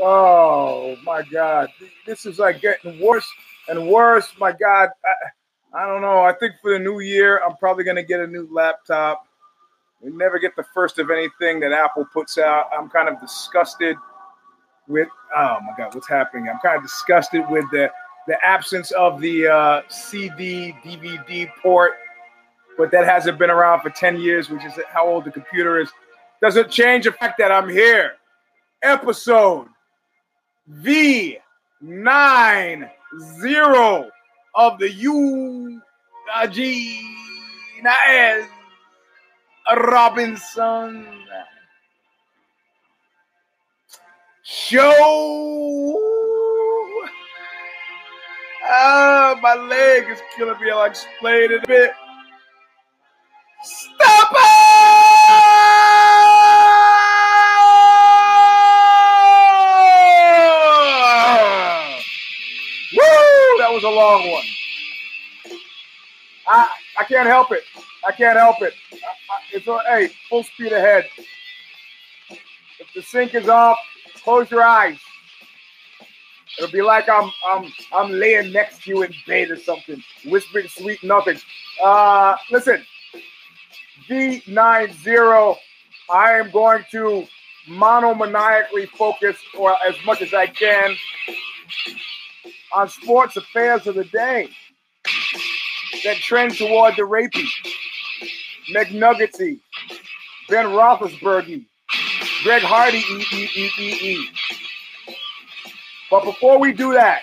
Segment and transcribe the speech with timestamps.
[0.00, 1.68] Oh my God,
[2.06, 3.26] this is like getting worse
[3.68, 4.32] and worse.
[4.38, 6.20] My God, I, I don't know.
[6.20, 9.26] I think for the new year, I'm probably gonna get a new laptop.
[10.00, 12.66] We never get the first of anything that Apple puts out.
[12.76, 13.96] I'm kind of disgusted
[14.88, 15.08] with.
[15.34, 16.48] Oh my God, what's happening?
[16.48, 17.90] I'm kind of disgusted with the
[18.26, 21.92] the absence of the uh, CD DVD port,
[22.76, 25.90] but that hasn't been around for 10 years, which is how old the computer is.
[26.40, 28.12] Doesn't change the fact that I'm here.
[28.82, 29.68] Episode
[30.70, 32.90] V90
[34.54, 35.82] of the Eugene
[39.76, 41.06] Robinson
[44.42, 46.00] Show.
[48.66, 50.70] Ah, my leg is killing me.
[50.70, 51.92] I'll explain it a bit.
[63.84, 64.44] Was a long one.
[66.46, 66.68] I
[66.98, 67.62] I can't help it.
[68.06, 68.72] I can't help it.
[68.92, 71.06] I, I, it's a, hey, full speed ahead.
[72.30, 73.78] If the sink is off,
[74.22, 74.98] close your eyes.
[76.58, 80.68] It'll be like I'm I'm I'm laying next to you in bed or something, whispering
[80.68, 81.38] sweet nothing.
[81.82, 82.84] Uh, listen,
[84.08, 85.56] V90.
[86.10, 87.26] I am going to
[87.68, 90.94] monomaniacally focus, or as much as I can,
[92.74, 94.48] on sports affairs of the day
[96.04, 97.46] that trend toward the rapey,
[98.74, 99.60] McNuggety,
[100.48, 101.64] Ben Roethlisberger,
[102.42, 104.28] Greg Hardy, e e e e e.
[106.10, 107.22] But before we do that,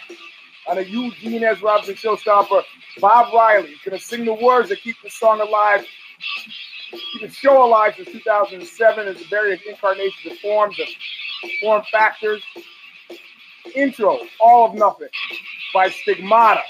[0.68, 1.62] on a Eugene S.
[1.62, 2.64] Robinson Show Stomper,
[3.00, 5.86] Bob Riley is going to sing the words that keep the song alive,
[6.92, 10.88] keep the show alive since 2007 as the various incarnations of forms of
[11.62, 12.44] form factors.
[13.76, 15.10] Intro, All of Nothing
[15.74, 16.62] by Stigmata.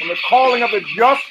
[0.00, 1.22] And the Calling of the Just,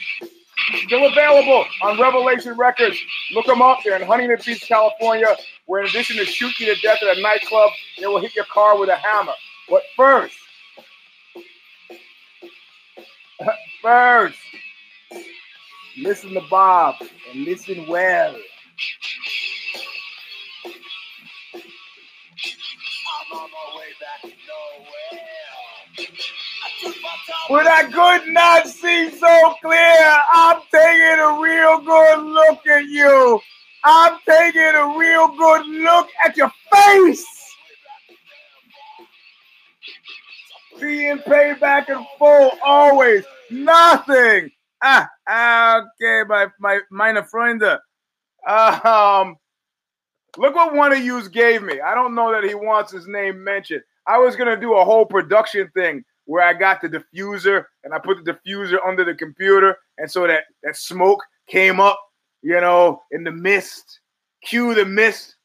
[0.86, 2.98] still available on Revelation Records.
[3.34, 3.80] Look them up.
[3.84, 5.36] They're in Huntington Beach, California,
[5.66, 8.46] where in addition to shooting you to death at a nightclub, they will hit your
[8.46, 9.34] car with a hammer.
[9.70, 10.36] But first,
[13.82, 14.38] first,
[15.98, 16.96] listen to Bob
[17.32, 18.36] and listen well.
[27.50, 33.40] With I could not see so clear, I'm taking a real good look at you.
[33.84, 37.26] I'm taking a real good look at your face.
[40.80, 43.24] being paid back in full always.
[43.50, 44.52] Nothing.
[44.82, 47.80] Ah, ah okay, my my meine Freunde.
[48.48, 49.36] Um,
[50.38, 51.82] look what one of yous gave me.
[51.82, 53.82] I don't know that he wants his name mentioned.
[54.08, 57.98] I was gonna do a whole production thing where I got the diffuser and I
[57.98, 62.00] put the diffuser under the computer, and so that that smoke came up,
[62.44, 64.02] you know, in the mist.
[64.46, 65.38] Cue the mist.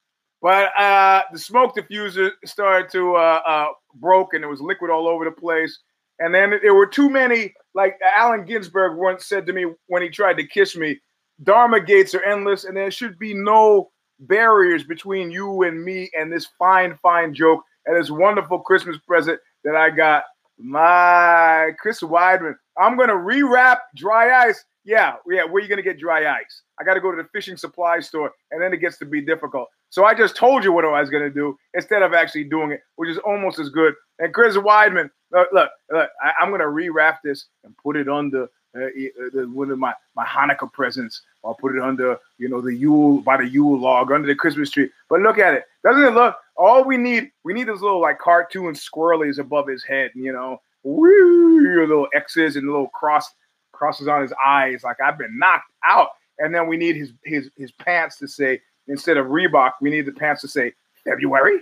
[0.43, 5.09] But uh, the smoke diffuser started to uh, uh, broke, and it was liquid all
[5.09, 5.79] over the place.
[6.19, 7.55] And then there were too many.
[7.75, 11.01] Like Allen Ginsberg once said to me when he tried to kiss me,
[11.45, 13.91] "Dharma gates are endless, and there should be no
[14.21, 19.41] barriers between you and me and this fine, fine joke and this wonderful Christmas present
[19.65, 20.25] that I got."
[20.59, 22.57] My Chris Weidman.
[22.79, 24.65] I'm gonna rewrap dry ice.
[24.85, 25.45] Yeah, yeah.
[25.45, 26.63] Where you gonna get dry ice?
[26.81, 29.21] I got to go to the fishing supply store, and then it gets to be
[29.21, 29.69] difficult.
[29.91, 32.83] So I just told you what I was to do instead of actually doing it,
[32.97, 33.95] which is almost as good.
[34.19, 38.49] And Chris Weidman, look, look, look I, am to rewrap this and put it under
[38.77, 41.23] uh, uh, one of my, my Hanukkah presents.
[41.45, 44.71] I'll put it under, you know, the Yule, by the Yule log, under the Christmas
[44.71, 44.91] tree.
[45.09, 45.65] But look at it.
[45.85, 46.37] Doesn't it look?
[46.57, 50.61] All we need, we need those little like cartoon squirrelies above his head, you know,
[50.85, 53.35] woo, little X's and little cross
[53.73, 54.85] crosses on his eyes.
[54.85, 56.11] Like I've been knocked out.
[56.39, 60.07] And then we need his his his pants to say instead of Reebok, we need
[60.07, 60.73] the pants to say
[61.05, 61.61] February.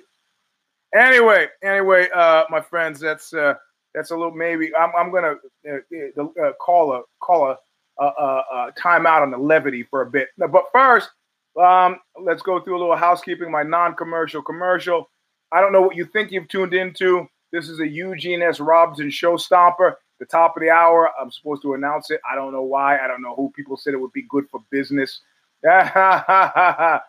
[0.95, 3.55] Anyway, anyway, uh, my friends, that's uh,
[3.95, 4.75] that's a little maybe.
[4.75, 5.37] I'm, I'm gonna
[5.71, 7.59] uh, uh, call a call a,
[8.03, 10.29] a, a, timeout on the levity for a bit.
[10.39, 11.11] But first,
[11.61, 13.51] um, let's go through a little housekeeping.
[13.51, 15.11] My non-commercial commercial.
[15.53, 17.27] I don't know what you think you've tuned into.
[17.53, 18.61] This is a Eugene S.
[18.61, 19.95] Robinson show stomper.
[20.19, 21.11] The top of the hour.
[21.21, 22.21] I'm supposed to announce it.
[22.31, 22.99] I don't know why.
[22.99, 23.53] I don't know who.
[23.55, 25.21] People said it would be good for business.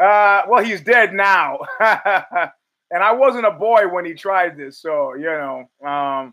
[0.00, 1.58] Uh, well, he's dead now.
[1.80, 6.32] and I wasn't a boy when he tried this, so you know, um,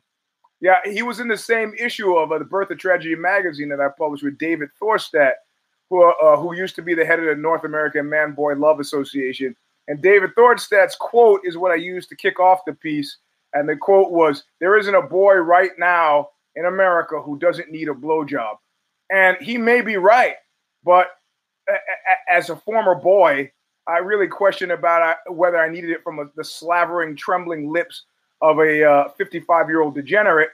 [0.61, 3.81] yeah, he was in the same issue of uh, the Birth of Tragedy magazine that
[3.81, 5.33] I published with David Thorstad,
[5.89, 8.79] who uh, who used to be the head of the North American Man Boy Love
[8.79, 9.55] Association.
[9.87, 13.17] And David Thorstad's quote is what I used to kick off the piece.
[13.53, 17.87] And the quote was, There isn't a boy right now in America who doesn't need
[17.87, 18.55] a blowjob.
[19.09, 20.35] And he may be right,
[20.83, 21.07] but
[22.27, 23.51] as a former boy,
[23.87, 28.03] I really question about uh, whether I needed it from a, the slavering, trembling lips
[28.41, 30.49] of a 55 uh, year old degenerate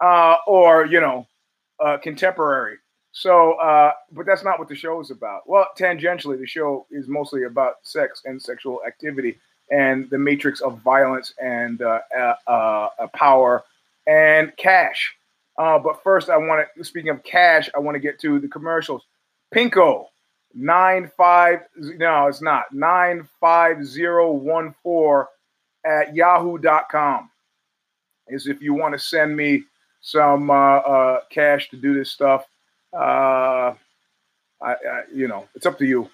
[0.00, 1.26] uh, or, you know,
[1.84, 2.78] uh, contemporary.
[3.18, 5.48] So, uh, but that's not what the show is about.
[5.48, 9.38] Well, tangentially, the show is mostly about sex and sexual activity
[9.72, 13.64] and the matrix of violence and uh, power
[14.06, 15.16] and cash.
[15.56, 19.02] but first, I want to, speaking of cash, I want to get to the commercials.
[19.52, 20.06] Pinko,
[20.54, 25.28] nine five no it's not nine five zero one four
[25.84, 27.28] at yahoo.com
[28.28, 29.64] is if you want to send me
[30.00, 32.46] some uh, uh, cash to do this stuff
[32.94, 33.74] uh,
[34.60, 36.08] I, I, you know it's up to you.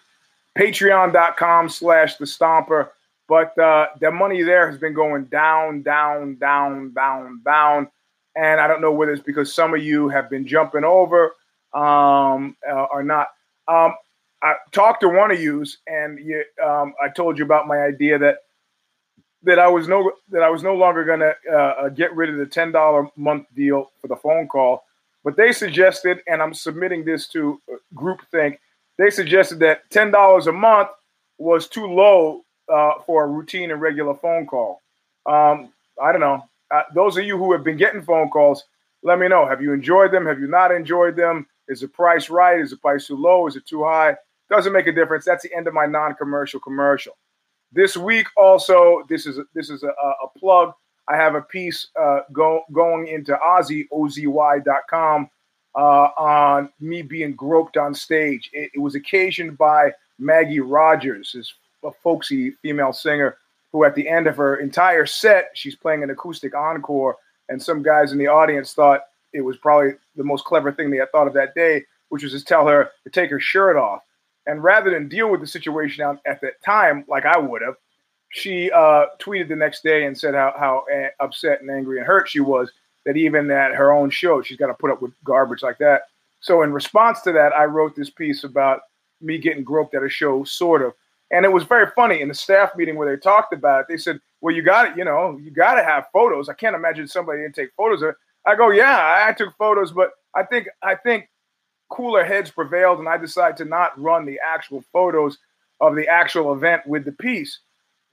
[0.59, 2.91] Patreon.com slash the stomper.
[3.27, 7.89] But uh, the money there has been going down down down down down.
[8.37, 11.35] And i don't know whether it's because some of you have been jumping over
[11.73, 13.29] um, uh, or not.
[13.69, 13.95] Um,
[14.43, 18.19] I talked to one of yous, and you, um, I told you about my idea
[18.19, 18.39] that
[19.43, 22.31] that I was no that I was no longer going to uh, uh, get rid
[22.31, 24.85] of the ten dollar month deal for the phone call.
[25.25, 27.61] But they suggested, and I'm submitting this to
[27.95, 28.59] groupthink.
[28.99, 30.91] They suggested that ten dollars a month
[31.39, 32.43] was too low
[32.73, 34.83] uh, for a routine and regular phone call.
[35.27, 36.45] Um, I don't know.
[36.71, 38.65] Uh, those of you who have been getting phone calls,
[39.03, 39.47] let me know.
[39.47, 40.27] Have you enjoyed them?
[40.27, 41.47] Have you not enjoyed them?
[41.69, 42.61] Is the price right?
[42.61, 43.47] Is the price too low?
[43.47, 44.17] Is it too high?
[44.51, 45.25] Doesn't make a difference.
[45.25, 47.17] That's the end of my non-commercial commercial.
[47.73, 50.73] This week, also, this is this is a, a plug.
[51.09, 55.29] I have a piece uh, go, going into OZY, OZY.com,
[55.75, 58.51] uh, on me being groped on stage.
[58.53, 61.53] It, it, was occasioned by Maggie Rogers, this
[61.85, 63.37] a folksy female singer,
[63.73, 67.17] who at the end of her entire set, she's playing an acoustic encore,
[67.49, 69.03] and some guys in the audience thought
[69.33, 72.33] it was probably the most clever thing they had thought of that day, which was
[72.33, 74.01] to tell her to take her shirt off.
[74.47, 77.75] And rather than deal with the situation at that time, like I would have,
[78.35, 80.85] she uh, tweeted the next day and said how, how
[81.21, 82.69] upset and angry and hurt she was
[83.07, 86.03] that even at her own show, she's got to put up with garbage like that.
[86.41, 88.81] So, in response to that, I wrote this piece about
[89.21, 90.95] me getting groped at a show, sort of.
[91.31, 93.87] And it was very funny in the staff meeting where they talked about it.
[93.89, 96.49] They said, Well, you got it, you know, you got to have photos.
[96.49, 98.17] I can't imagine somebody didn't take photos of it.
[98.47, 101.29] I go, Yeah, I took photos, but I think, I think
[101.89, 105.39] cooler heads prevailed, and I decided to not run the actual photos
[105.81, 107.61] of the actual event with the piece.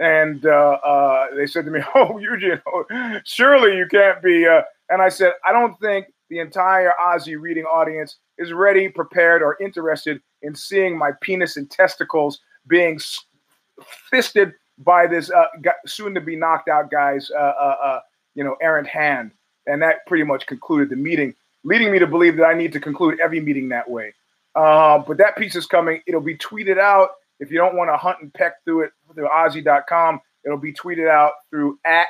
[0.02, 2.60] And uh, uh, they said to me, "Oh, Eugene,
[3.24, 7.66] surely you can't be." Uh, and I said, "I don't think the entire OZY reading
[7.66, 13.00] audience is ready, prepared, or interested in seeing my penis and testicles being
[14.10, 15.46] fisted by this uh,
[15.86, 18.00] soon-to-be knocked out guy's, uh, uh,
[18.34, 19.32] you know, errant hand."
[19.68, 22.80] And that pretty much concluded the meeting leading me to believe that I need to
[22.80, 24.16] conclude every meeting that way.
[24.56, 26.02] But that piece is coming.
[26.08, 27.12] It'll be tweeted out.
[27.42, 31.10] If you don't want to hunt and peck through it through OZY.com, it'll be tweeted
[31.10, 32.08] out through at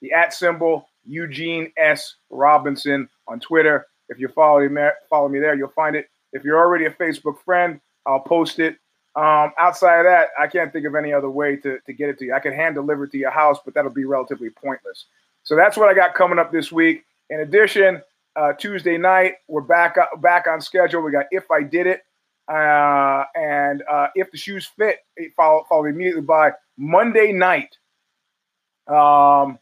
[0.00, 2.14] the at symbol Eugene S.
[2.30, 3.86] Robinson on Twitter.
[4.08, 6.08] If you follow me, follow me there, you'll find it.
[6.32, 8.76] If you're already a Facebook friend, I'll post it.
[9.16, 12.18] Um, outside of that, I can't think of any other way to, to get it
[12.18, 12.34] to you.
[12.34, 15.06] I can hand deliver it to your house, but that'll be relatively pointless.
[15.42, 17.04] So that's what I got coming up this week.
[17.30, 18.02] In addition,
[18.36, 19.34] uh, Tuesday night.
[19.48, 21.02] We're back back on schedule.
[21.02, 22.02] We got If I Did It,
[22.48, 24.98] uh, and uh, If the Shoes Fit,
[25.36, 27.76] followed, followed immediately by Monday night.
[28.88, 29.58] Um,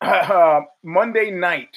[0.82, 1.76] Monday night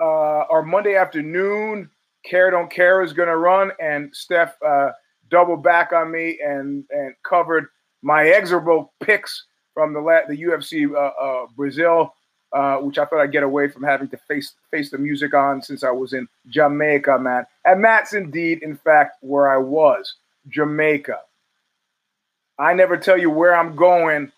[0.00, 1.90] uh, or Monday afternoon,
[2.24, 4.90] Care Don't Care is going to run, and Steph uh,
[5.30, 7.66] doubled back on me and and covered
[8.02, 12.15] my exorable picks from the the UFC uh, Brazil
[12.52, 15.62] uh, which I thought I'd get away from having to face face the music on
[15.62, 17.46] since I was in Jamaica, man.
[17.64, 20.14] And that's indeed, in fact, where I was,
[20.48, 21.18] Jamaica.
[22.58, 24.32] I never tell you where I'm going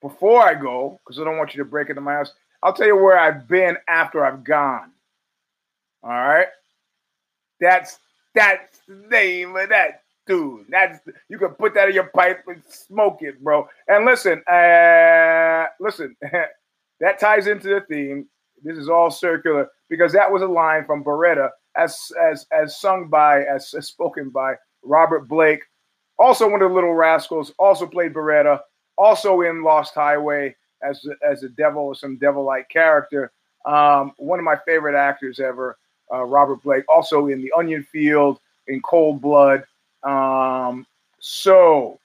[0.00, 2.32] before I go because I don't want you to break into my house.
[2.62, 4.90] I'll tell you where I've been after I've gone.
[6.02, 6.48] All right,
[7.60, 7.98] that's
[8.34, 10.66] that's the name of that dude.
[10.70, 10.98] That's
[11.28, 13.68] you can put that in your pipe and smoke it, bro.
[13.86, 16.16] And listen, uh, listen.
[17.00, 18.26] that ties into the theme.
[18.62, 23.08] This is all circular because that was a line from Baretta as as as sung
[23.08, 25.60] by as, as spoken by Robert Blake,
[26.18, 28.60] also one of the Little Rascals, also played Baretta,
[28.98, 33.32] also in Lost Highway as as a devil or some devil-like character.
[33.66, 35.78] Um, one of my favorite actors ever,
[36.12, 39.64] uh, Robert Blake, also in The Onion Field, in Cold Blood.
[40.02, 40.86] Um,
[41.18, 42.00] so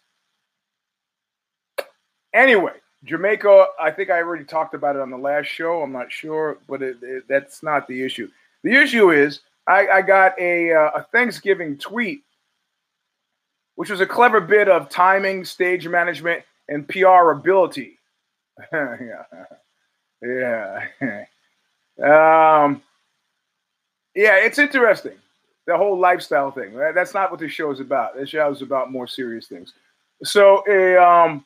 [2.36, 2.74] Anyway,
[3.06, 5.82] Jamaica, I think I already talked about it on the last show.
[5.82, 8.30] I'm not sure, but it, it, that's not the issue.
[8.64, 12.24] The issue is I, I got a, uh, a Thanksgiving tweet,
[13.76, 18.00] which was a clever bit of timing, stage management, and PR ability.
[18.74, 19.24] yeah.
[20.22, 20.86] Yeah.
[22.66, 22.82] um,
[24.16, 25.18] yeah, it's interesting.
[25.68, 26.74] The whole lifestyle thing.
[26.74, 28.16] That's not what this show is about.
[28.16, 29.74] This show is about more serious things.
[30.24, 31.46] So, a um,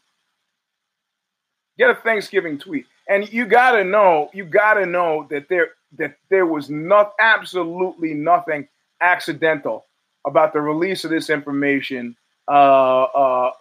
[1.79, 6.45] get a Thanksgiving tweet, and you gotta know, you gotta know that there that there
[6.45, 8.67] was not absolutely nothing
[9.01, 9.85] accidental
[10.27, 12.15] about the release of this information.
[12.47, 13.51] Uh, uh,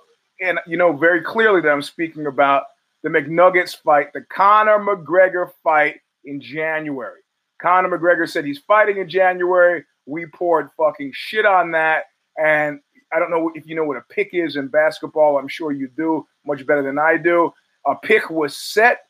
[0.41, 2.65] and you know very clearly that I'm speaking about
[3.03, 7.21] the McNuggets fight, the Conor McGregor fight in January.
[7.61, 9.85] Conor McGregor said he's fighting in January.
[10.07, 12.05] We poured fucking shit on that.
[12.39, 12.81] And
[13.13, 15.39] I don't know if you know what a pick is in basketball.
[15.39, 17.53] I'm sure you do much better than I do.
[17.87, 19.07] A pick was set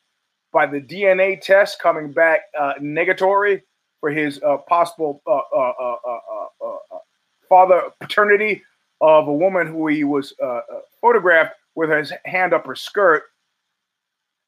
[0.51, 3.61] by the DNA test coming back uh, negatory
[3.99, 6.17] for his uh, possible uh, uh, uh,
[6.65, 6.97] uh
[7.47, 8.61] father paternity
[9.01, 10.33] of a woman who he was
[11.01, 13.23] photographed with his hand up her skirt.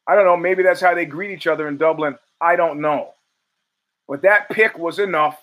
[0.06, 0.36] I don't know.
[0.36, 2.16] Maybe that's how they greet each other in Dublin.
[2.40, 3.14] I don't know.
[4.08, 5.40] But that pick was enough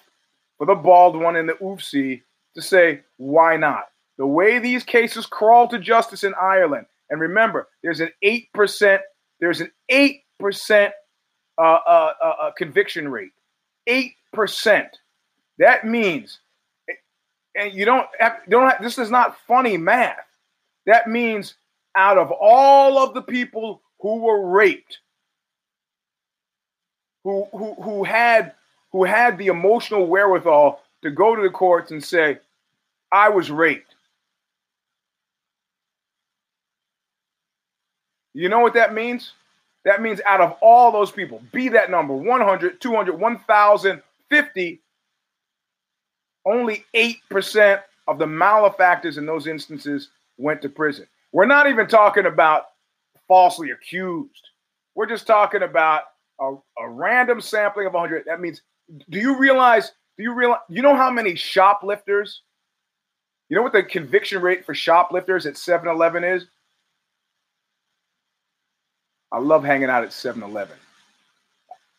[0.58, 2.22] for the bald one in the UFC
[2.56, 3.86] to say, why not?
[4.18, 9.00] The way these cases crawl to justice in Ireland, and remember, there's an 8%,
[9.39, 10.22] there's an 8%
[11.58, 13.32] uh, uh, uh, uh, conviction rate.
[13.88, 14.88] 8%.
[15.58, 16.39] That means,
[17.56, 20.18] and you don't have, don't have, this is not funny math.
[20.86, 21.56] That means
[21.96, 25.00] out of all of the people who were raped,
[27.24, 28.54] who, who, who had
[28.92, 32.39] who had the emotional wherewithal to go to the courts and say,
[33.12, 33.96] I was raped.
[38.34, 39.34] You know what that means?
[39.86, 44.82] That means out of all those people, be that number 100, 200, 1,000, 50,
[46.46, 51.08] only 8% of the malefactors in those instances went to prison.
[51.32, 52.66] We're not even talking about
[53.28, 54.50] falsely accused.
[54.96, 56.04] We're just talking about
[56.42, 58.26] a, a random sampling of 100.
[58.26, 58.62] That means,
[59.10, 59.92] do you realize?
[60.18, 60.60] Do you realize?
[60.70, 62.42] You know how many shoplifters?
[63.48, 66.48] You know what the conviction rate for shoplifters at 7 Eleven is?
[69.32, 70.76] I love hanging out at 7 Eleven.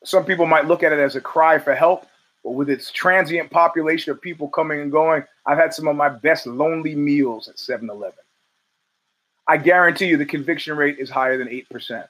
[0.05, 2.07] Some people might look at it as a cry for help,
[2.43, 6.09] but with its transient population of people coming and going, I've had some of my
[6.09, 8.19] best lonely meals at 7 Eleven.
[9.47, 12.07] I guarantee you the conviction rate is higher than 8%.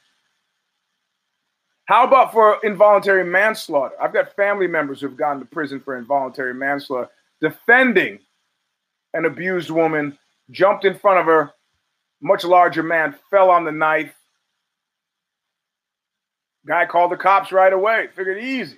[1.86, 4.00] How about for involuntary manslaughter?
[4.00, 7.10] I've got family members who've gone to prison for involuntary manslaughter,
[7.40, 8.20] defending
[9.14, 10.16] an abused woman,
[10.52, 11.52] jumped in front of her,
[12.20, 14.14] much larger man, fell on the knife.
[16.66, 18.76] Guy called the cops right away, figured easy.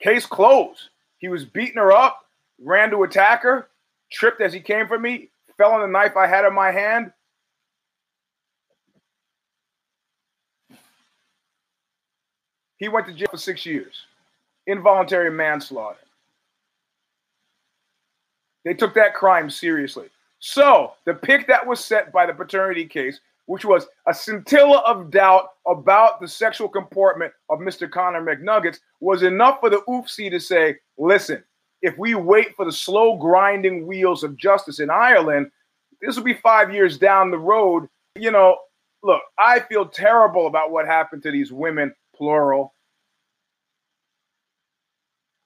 [0.00, 0.90] Case closed.
[1.18, 2.24] He was beating her up,
[2.60, 3.68] ran to attack her,
[4.12, 7.12] tripped as he came for me, fell on the knife I had in my hand,
[12.76, 14.02] He went to jail for six years.
[14.66, 15.98] Involuntary manslaughter.
[18.64, 20.08] They took that crime seriously.
[20.40, 25.10] So the pick that was set by the paternity case, which was a scintilla of
[25.10, 27.90] doubt about the sexual comportment of Mr.
[27.90, 31.42] Conor McNuggets, was enough for the UFC to say, listen,
[31.82, 35.50] if we wait for the slow grinding wheels of justice in Ireland,
[36.00, 37.88] this will be five years down the road.
[38.16, 38.58] You know,
[39.02, 42.74] look, I feel terrible about what happened to these women plural.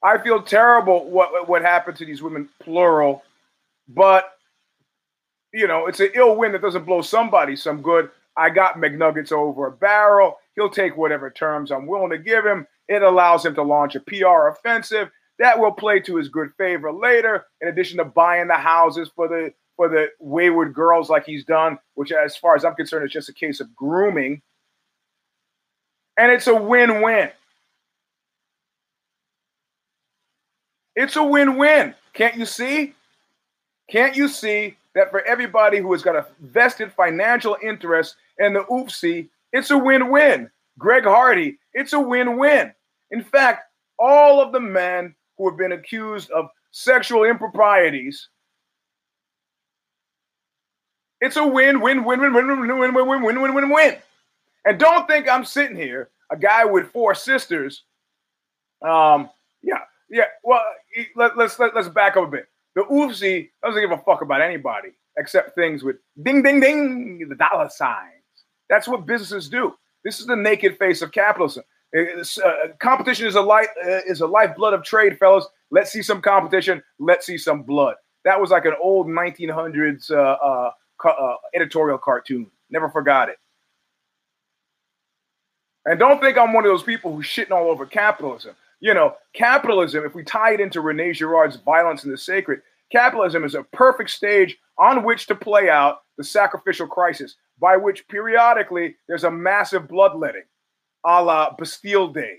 [0.02, 3.23] I feel terrible what what happened to these women, plural.
[3.88, 4.33] But
[5.52, 8.11] you know, it's an ill wind that doesn't blow somebody some good.
[8.37, 10.38] I got McNuggets over a barrel.
[10.54, 12.66] He'll take whatever terms I'm willing to give him.
[12.88, 16.92] It allows him to launch a PR offensive that will play to his good favor
[16.92, 17.47] later.
[17.61, 21.78] In addition to buying the houses for the for the wayward girls like he's done,
[21.95, 24.42] which, as far as I'm concerned, is just a case of grooming
[26.21, 27.30] and it's a win win.
[30.95, 31.95] It's a win win.
[32.12, 32.95] Can't you see?
[33.90, 38.61] Can't you see that for everybody who has got a vested financial interest in the
[38.64, 40.50] oopsie, it's a win win?
[40.78, 42.73] Greg Hardy, it's a win win.
[43.11, 43.64] In fact,
[43.99, 48.28] all of the men who have been accused of sexual improprieties,
[51.20, 53.97] it's a win win win win win win win win win win win win win.
[54.64, 57.85] And don't think I'm sitting here, a guy with four sisters.
[58.82, 59.30] Um,
[59.62, 59.80] yeah,
[60.11, 60.25] yeah.
[60.42, 60.62] Well,
[61.16, 62.49] let, let's let, let's back up a bit.
[62.74, 67.34] The UFC doesn't give a fuck about anybody except things with ding ding ding, the
[67.34, 68.22] dollar signs,
[68.68, 69.74] That's what businesses do.
[70.04, 71.64] This is the naked face of capitalism.
[71.94, 75.46] Uh, competition is a life uh, is a lifeblood of trade, fellas.
[75.70, 76.82] Let's see some competition.
[76.98, 77.96] Let's see some blood.
[78.24, 80.70] That was like an old 1900s uh, uh,
[81.08, 82.50] uh, editorial cartoon.
[82.70, 83.36] Never forgot it.
[85.86, 88.54] And don't think I'm one of those people who's shitting all over capitalism.
[88.80, 93.44] You know, capitalism, if we tie it into Rene Girard's Violence and the Sacred, capitalism
[93.44, 98.96] is a perfect stage on which to play out the sacrificial crisis, by which periodically
[99.06, 100.44] there's a massive bloodletting,
[101.04, 102.38] a la Bastille Day,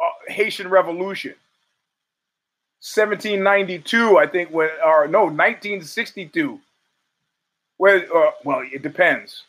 [0.00, 1.34] uh, Haitian Revolution,
[2.80, 6.60] 1792, I think, when, or no, 1962.
[7.78, 9.42] Where, uh, well, it depends.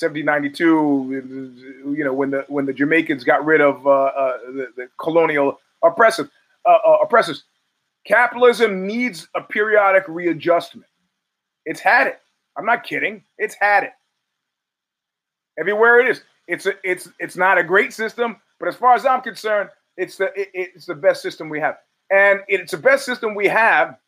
[0.00, 4.88] 1792, you know, when the when the Jamaicans got rid of uh, uh, the, the,
[4.98, 6.30] colonial oppressive
[6.64, 7.44] uh, uh, oppressors,
[8.06, 10.86] capitalism needs a periodic readjustment.
[11.64, 12.20] It's had it.
[12.56, 13.24] I'm not kidding.
[13.38, 13.92] It's had it.
[15.58, 19.04] Everywhere it is, it's a, it's it's not a great system, but as far as
[19.04, 21.76] I'm concerned, it's the it, it's the best system we have,
[22.10, 23.98] and it's the best system we have.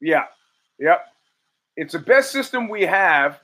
[0.00, 0.24] Yeah,
[0.78, 1.04] yep.
[1.76, 3.40] It's the best system we have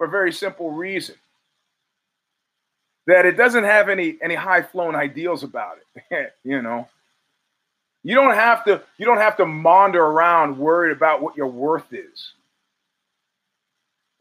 [0.00, 1.14] for a very simple reason
[3.06, 5.76] that it doesn't have any any high flown ideals about
[6.10, 6.32] it.
[6.42, 6.88] you know,
[8.02, 11.92] you don't have to you don't have to maunder around worried about what your worth
[11.92, 12.32] is.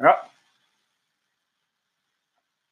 [0.04, 0.32] Yep.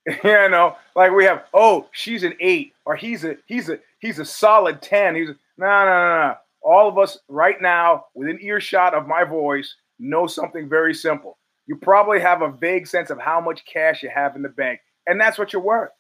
[0.25, 4.19] you know, like we have, oh, she's an eight, or he's a he's a he's
[4.19, 5.15] a solid ten.
[5.15, 6.35] He's no, no, no, no.
[6.61, 11.37] All of us right now, within earshot of my voice, know something very simple
[11.67, 14.79] you probably have a vague sense of how much cash you have in the bank,
[15.05, 15.91] and that's what you're worth.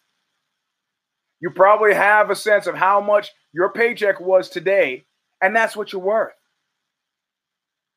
[1.39, 5.05] You probably have a sense of how much your paycheck was today,
[5.41, 6.33] and that's what you're worth.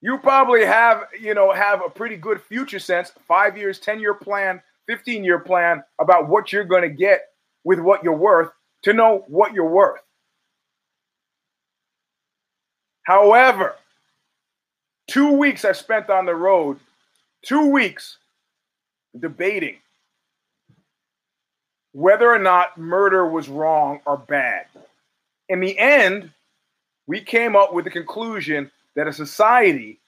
[0.02, 4.14] You probably have, you know, have a pretty good future sense, 5 years, 10 year
[4.14, 7.20] plan, 15 year plan about what you're going to get
[7.64, 8.50] with what you're worth
[8.82, 10.00] to know what you're worth.
[13.02, 13.74] However,
[15.10, 16.78] 2 weeks I spent on the road
[17.42, 18.18] two weeks
[19.18, 19.76] debating
[21.92, 24.66] whether or not murder was wrong or bad.
[25.48, 26.30] In the end,
[27.06, 30.00] we came up with the conclusion that a society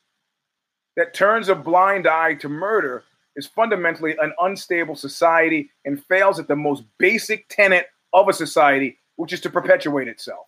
[0.96, 3.02] that turns a blind eye to murder
[3.34, 8.98] is fundamentally an unstable society and fails at the most basic tenet of a society,
[9.16, 10.46] which is to perpetuate itself.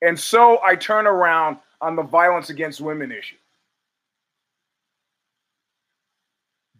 [0.00, 3.36] And so I turn around on the violence against women issue.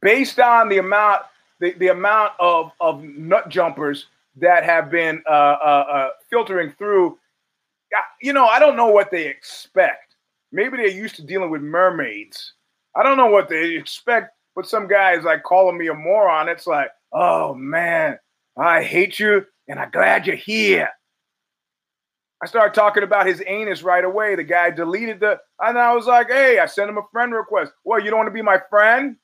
[0.03, 1.23] Based on the amount
[1.63, 7.17] the, the amount of, of nut jumpers that have been uh, uh, uh, filtering through,
[8.21, 10.17] you know, I don't know what they expect.
[10.51, 12.55] Maybe they're used to dealing with mermaids.
[12.97, 16.49] I don't know what they expect, but some guys like calling me a moron.
[16.49, 18.19] It's like, oh man,
[18.59, 20.89] I hate you, and I'm glad you're here.
[22.43, 24.35] I started talking about his anus right away.
[24.35, 27.73] The guy deleted the, and I was like, hey, I sent him a friend request.
[27.85, 29.17] Well, you don't want to be my friend?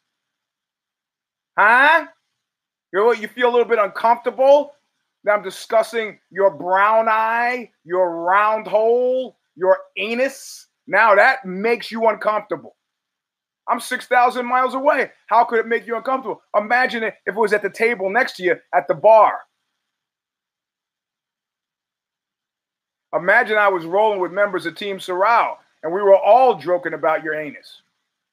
[1.59, 2.07] Huh?
[2.93, 4.73] You you feel a little bit uncomfortable
[5.25, 10.69] that I'm discussing your brown eye, your round hole, your anus.
[10.87, 12.77] Now that makes you uncomfortable.
[13.69, 15.11] I'm 6,000 miles away.
[15.27, 16.41] How could it make you uncomfortable?
[16.57, 19.41] Imagine it if it was at the table next to you at the bar.
[23.13, 27.25] Imagine I was rolling with members of Team Sorrel and we were all joking about
[27.25, 27.83] your anus.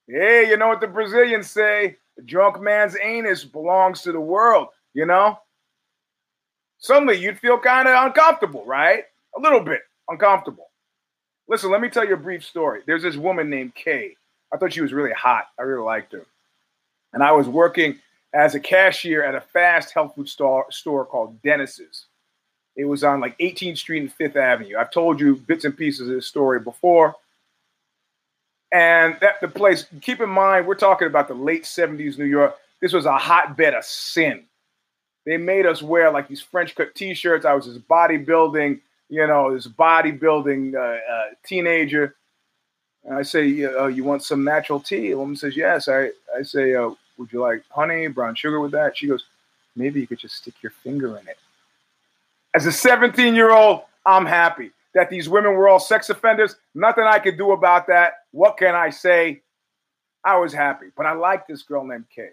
[0.07, 1.97] Hey, you know what the Brazilians say?
[2.17, 5.39] The drunk man's anus belongs to the world, you know?
[6.77, 9.03] Suddenly you'd feel kind of uncomfortable, right?
[9.35, 10.69] A little bit uncomfortable.
[11.47, 12.81] Listen, let me tell you a brief story.
[12.85, 14.15] There's this woman named Kay.
[14.53, 15.45] I thought she was really hot.
[15.59, 16.25] I really liked her.
[17.13, 17.99] And I was working
[18.33, 22.07] as a cashier at a fast health food store, store called Dennis's.
[22.75, 24.75] It was on like 18th Street and Fifth Avenue.
[24.77, 27.15] I've told you bits and pieces of this story before.
[28.75, 32.57] And that the place, keep in mind, we're talking about the late 70s New York.
[32.81, 34.43] This was a hotbed of sin.
[35.25, 37.45] They made us wear like these French cut t shirts.
[37.45, 42.15] I was this bodybuilding, you know, this bodybuilding uh, uh, teenager.
[43.05, 45.11] And I say, uh, You want some natural tea?
[45.11, 45.87] A woman says, Yes.
[45.87, 48.97] I, I say, uh, Would you like honey, brown sugar with that?
[48.97, 49.23] She goes,
[49.77, 51.37] Maybe you could just stick your finger in it.
[52.53, 56.55] As a 17 year old, I'm happy that these women were all sex offenders.
[56.73, 58.13] Nothing I could do about that.
[58.31, 59.43] What can I say?
[60.23, 62.29] I was happy, but I liked this girl named Kay.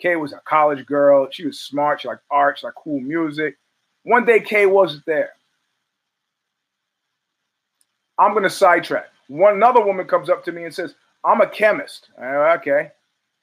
[0.00, 1.28] Kay was a college girl.
[1.30, 2.00] She was smart.
[2.00, 2.58] She liked art.
[2.58, 3.56] She liked cool music.
[4.02, 5.30] One day, Kay wasn't there.
[8.18, 9.06] I'm going to sidetrack.
[9.28, 12.08] One another woman comes up to me and says, I'm a chemist.
[12.20, 12.90] okay.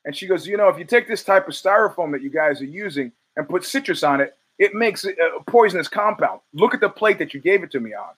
[0.04, 2.62] And she goes, you know, if you take this type of styrofoam that you guys
[2.62, 5.14] are using and put citrus on it, it makes a
[5.48, 6.42] poisonous compound.
[6.54, 8.10] Look at the plate that you gave it to me on.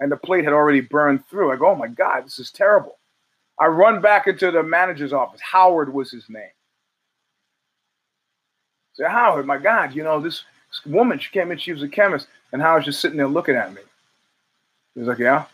[0.00, 1.52] And the plate had already burned through.
[1.52, 2.96] I go, oh my God, this is terrible.
[3.58, 5.40] I run back into the manager's office.
[5.40, 6.50] Howard was his name.
[9.04, 11.88] I Howard, my God, you know, this, this woman, she came in, she was a
[11.88, 12.26] chemist.
[12.52, 13.82] And Howard's just sitting there looking at me.
[14.94, 15.44] He's like, yeah.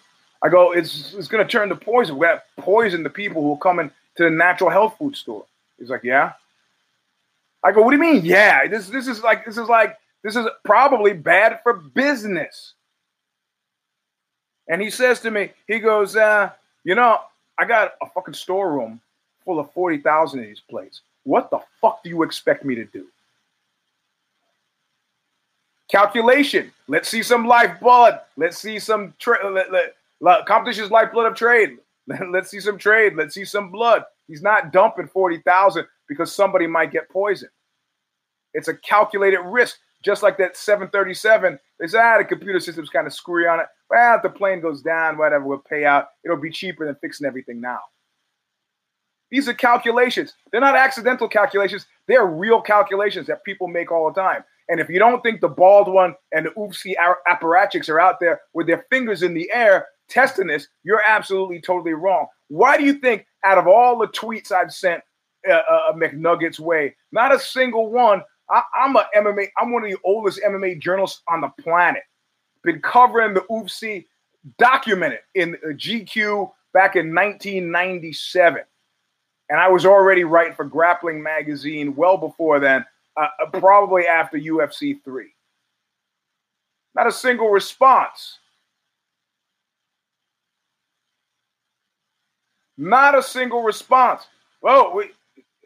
[0.42, 2.16] I go, it's, it's going to turn to poison.
[2.16, 5.44] We're going to poison the people who are coming to the natural health food store.
[5.78, 6.32] He's like, yeah.
[7.64, 8.24] I go, what do you mean?
[8.24, 12.74] Yeah, this this is like this is like this is probably bad for business.
[14.68, 16.50] And he says to me, he goes, uh,
[16.84, 17.20] you know,
[17.58, 19.00] I got a fucking storeroom
[19.44, 21.02] full of 40,000 of these plates.
[21.24, 23.06] What the fuck do you expect me to do?
[25.90, 26.72] Calculation.
[26.88, 28.20] Let's see some lifeblood.
[28.36, 31.78] Let's see some tra- let, let, let, competition's lifeblood of trade.
[32.30, 33.14] Let's see some trade.
[33.16, 34.04] Let's see some blood.
[34.26, 37.50] He's not dumping 40,000 because somebody might get poisoned.
[38.54, 41.58] It's a calculated risk, just like that 737.
[41.84, 43.66] They said, ah, the computer system's kind of screwy on it.
[43.90, 46.06] Well, if the plane goes down, whatever, we'll pay out.
[46.24, 47.80] It'll be cheaper than fixing everything now.
[49.30, 50.32] These are calculations.
[50.50, 51.84] They're not accidental calculations.
[52.08, 54.44] They're real calculations that people make all the time.
[54.70, 56.94] And if you don't think the bald one and the oofsy
[57.28, 61.92] apparatchiks are out there with their fingers in the air testing this, you're absolutely totally
[61.92, 62.28] wrong.
[62.48, 65.02] Why do you think, out of all the tweets I've sent
[65.46, 68.22] uh, uh, McNuggets way, not a single one?
[68.50, 69.48] I, I'm a MMA.
[69.58, 72.02] I'm one of the oldest MMA journalists on the planet.
[72.62, 74.06] Been covering the UFC,
[74.58, 78.62] documented in GQ back in 1997,
[79.48, 82.84] and I was already writing for Grappling Magazine well before then.
[83.16, 85.34] Uh, uh probably after UFC three.
[86.94, 88.38] Not a single response.
[92.76, 94.26] Not a single response.
[94.62, 95.10] Well, we,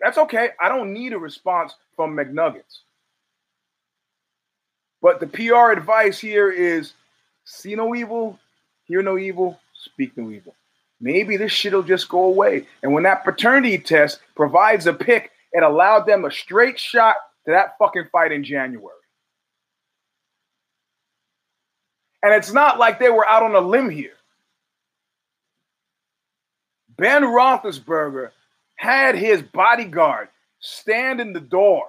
[0.00, 0.50] that's okay.
[0.60, 2.82] I don't need a response from McNuggets.
[5.02, 6.92] But the PR advice here is
[7.44, 8.38] see no evil,
[8.84, 10.54] hear no evil, speak no evil.
[11.00, 12.68] Maybe this shit will just go away.
[12.84, 17.50] And when that paternity test provides a pick, it allowed them a straight shot to
[17.50, 18.94] that fucking fight in January.
[22.22, 24.14] And it's not like they were out on a limb here.
[26.96, 28.30] Ben Roethlisberger
[28.76, 30.28] had his bodyguard
[30.60, 31.86] stand in the door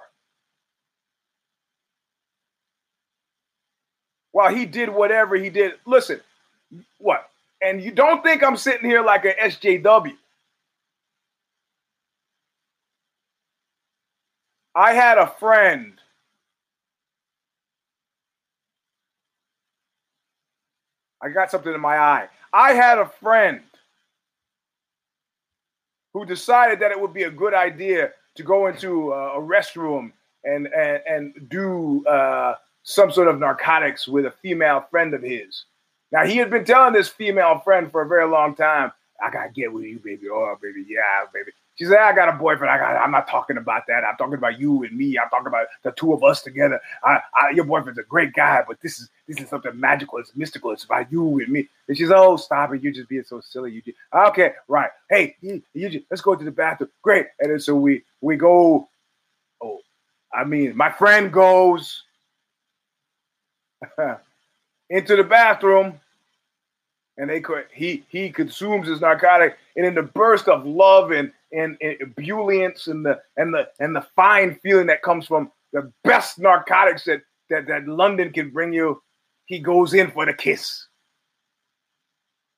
[4.32, 5.74] while he did whatever he did.
[5.86, 6.20] Listen,
[6.98, 7.28] what?
[7.62, 10.16] And you don't think I'm sitting here like a SJW.
[14.74, 15.94] I had a friend.
[21.22, 22.28] I got something in my eye.
[22.52, 23.60] I had a friend
[26.14, 30.12] who decided that it would be a good idea to go into a restroom
[30.44, 35.66] and and, and do uh, some sort of narcotics with a female friend of his.
[36.10, 39.50] Now he had been telling this female friend for a very long time, "I gotta
[39.50, 40.28] get with you, baby.
[40.30, 42.70] Oh, baby, yeah, baby." She said, I got a boyfriend.
[42.70, 43.02] I got.
[43.02, 44.04] I'm not talking about that.
[44.04, 45.16] I'm talking about you and me.
[45.18, 46.78] I'm talking about the two of us together.
[47.02, 50.18] I, I, your boyfriend's a great guy, but this is this is something magical.
[50.18, 50.72] It's mystical.
[50.72, 51.70] It's about you and me.
[51.88, 52.82] And she's, oh, stop it.
[52.82, 53.72] You're just being so silly.
[53.72, 54.90] You okay, right.
[55.08, 56.90] Hey, you, you just, let's go to the bathroom.
[57.00, 57.28] Great.
[57.38, 58.86] And then so we we go.
[59.62, 59.78] Oh,
[60.34, 62.04] I mean, my friend goes
[64.90, 65.98] into the bathroom
[67.16, 71.32] and they could he he consumes his narcotic and in the burst of love and
[71.52, 75.92] and, and ebullience and the and the and the fine feeling that comes from the
[76.04, 79.02] best narcotics that that, that London can bring you,
[79.46, 80.86] he goes in for the kiss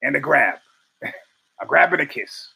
[0.01, 0.59] and the grab,
[1.03, 2.49] a grab and a kiss,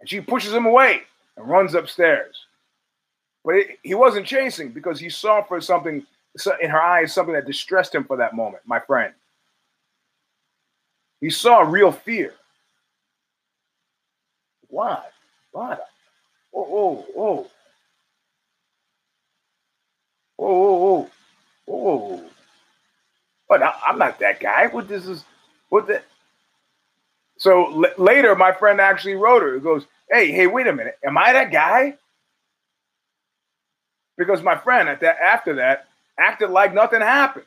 [0.00, 1.02] and she pushes him away
[1.36, 2.46] and runs upstairs.
[3.44, 6.06] But it, he wasn't chasing because he saw for something
[6.62, 9.12] in her eyes something that distressed him for that moment, my friend.
[11.22, 12.34] He saw real fear.
[14.68, 15.02] Why?
[15.52, 15.78] Why?
[16.54, 17.50] Oh, oh, oh.
[20.38, 21.10] Oh, oh,
[21.68, 21.70] oh.
[21.70, 22.24] Oh.
[23.48, 24.66] But I, am not that guy.
[24.68, 25.24] What this is,
[25.70, 26.02] what the.
[27.38, 29.54] So l- later, my friend actually wrote her.
[29.54, 30.98] He goes, hey, hey, wait a minute.
[31.04, 31.96] Am I that guy?
[34.18, 37.46] Because my friend at that after that acted like nothing happened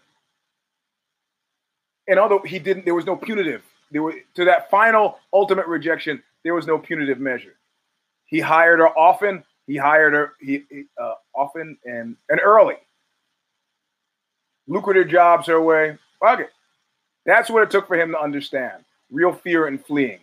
[2.08, 3.64] and although he didn't, there was no punitive.
[3.92, 6.22] There were to that final ultimate rejection.
[6.44, 7.56] There was no punitive measure.
[8.26, 9.44] He hired her often.
[9.68, 10.64] He hired her he,
[11.02, 12.76] uh, often and and early.
[14.68, 15.98] Lucrative jobs her way.
[16.20, 16.50] Fuck it.
[17.26, 20.20] That's what it took for him to understand real fear and fleeing.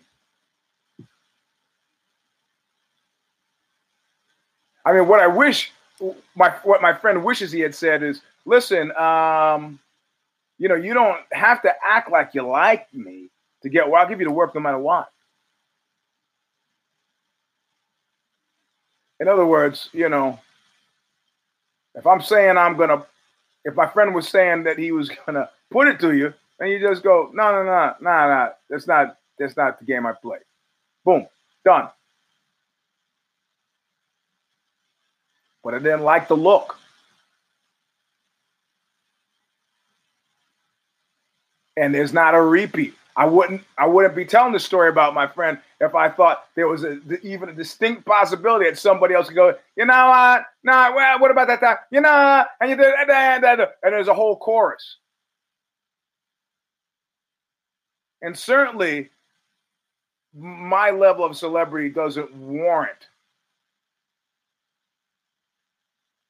[4.85, 5.73] I mean, what I wish
[6.35, 9.79] my what my friend wishes he had said is, listen, um,
[10.59, 13.31] you know, you don't have to act like you like me
[13.63, 13.89] to get.
[13.89, 15.09] Well, I'll give you the work no matter what.
[19.21, 20.39] In other words, you know,
[21.95, 23.07] if I'm saying I'm gonna,
[23.65, 26.81] if my friend was saying that he was gonna put it to you, and you
[26.81, 30.39] just go, no, no, no, no, no, that's not that's not the game I play.
[31.05, 31.27] Boom,
[31.65, 31.89] done.
[35.65, 36.77] But I didn't like the look.
[41.77, 42.95] And there's not a repeat.
[43.17, 46.67] I wouldn't I wouldn't be telling the story about my friend if I thought there
[46.69, 50.47] was a, even a distinct possibility that somebody else could go, you know what?
[50.65, 51.77] Nah, well, what about that time?
[51.91, 54.97] You know, and you did and there's a whole chorus.
[58.23, 59.11] And certainly
[60.35, 63.09] my level of celebrity doesn't warrant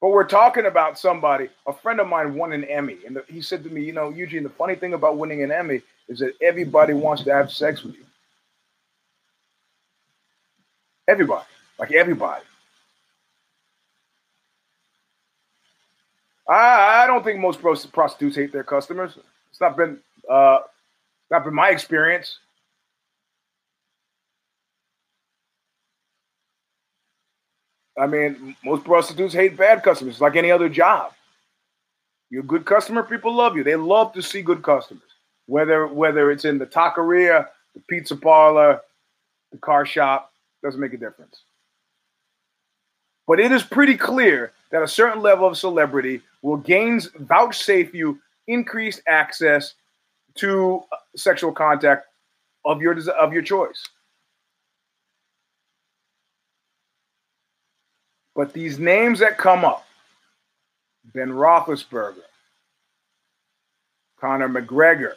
[0.03, 2.97] But we're talking about somebody, a friend of mine won an Emmy.
[3.07, 5.81] And he said to me, You know, Eugene, the funny thing about winning an Emmy
[6.09, 8.03] is that everybody wants to have sex with you.
[11.07, 11.45] Everybody,
[11.79, 12.43] like everybody.
[16.49, 17.61] I, I don't think most
[17.93, 19.17] prostitutes hate their customers.
[19.51, 20.59] It's not been uh,
[21.31, 22.39] not been my experience.
[27.97, 31.13] I mean, most prostitutes hate bad customers, like any other job.
[32.29, 33.63] You're a good customer, people love you.
[33.63, 35.03] They love to see good customers.
[35.45, 38.81] Whether whether it's in the taqueria, the pizza parlor,
[39.51, 40.31] the car shop,
[40.63, 41.43] doesn't make a difference.
[43.27, 48.19] But it is pretty clear that a certain level of celebrity will gains vouchsafe you
[48.47, 49.75] increased access
[50.35, 52.07] to uh, sexual contact
[52.65, 53.87] of your of your choice.
[58.35, 59.85] But these names that come up
[61.13, 62.23] Ben Roethlisberger,
[64.19, 65.13] Conor McGregor,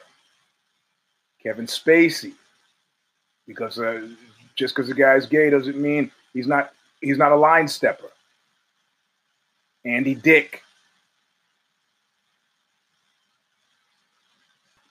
[1.42, 2.32] Kevin Spacey,
[3.46, 4.08] because uh,
[4.56, 8.10] just because the guy's gay doesn't mean he's not he's not a line stepper.
[9.84, 10.62] Andy Dick.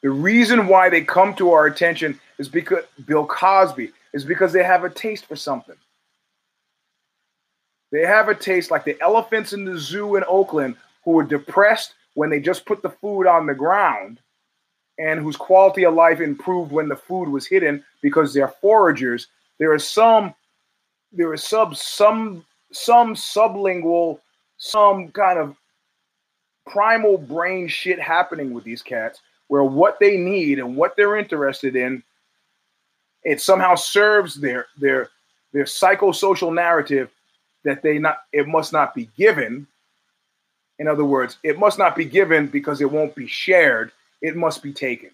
[0.02, 4.64] The reason why they come to our attention is because Bill Cosby is because they
[4.64, 5.76] have a taste for something.
[7.96, 11.94] They have a taste like the elephants in the zoo in Oakland who were depressed
[12.16, 14.20] when they just put the food on the ground
[15.00, 19.28] and whose quality of life improved when the food was hidden because they're foragers.
[19.60, 20.36] There is some
[21.14, 24.20] there is sub some some sublingual,
[24.58, 25.56] some kind of
[26.68, 31.78] primal brain shit happening with these cats where what they need and what they're interested
[31.78, 32.04] in
[33.24, 35.12] it somehow serves their their
[35.54, 37.10] their psychosocial narrative
[37.66, 39.68] that they not it must not be given.
[40.80, 43.92] In other words, it must not be given because it won't be shared.
[44.22, 45.12] It must be taken.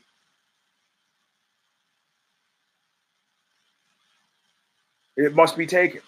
[5.15, 6.01] It must be taken.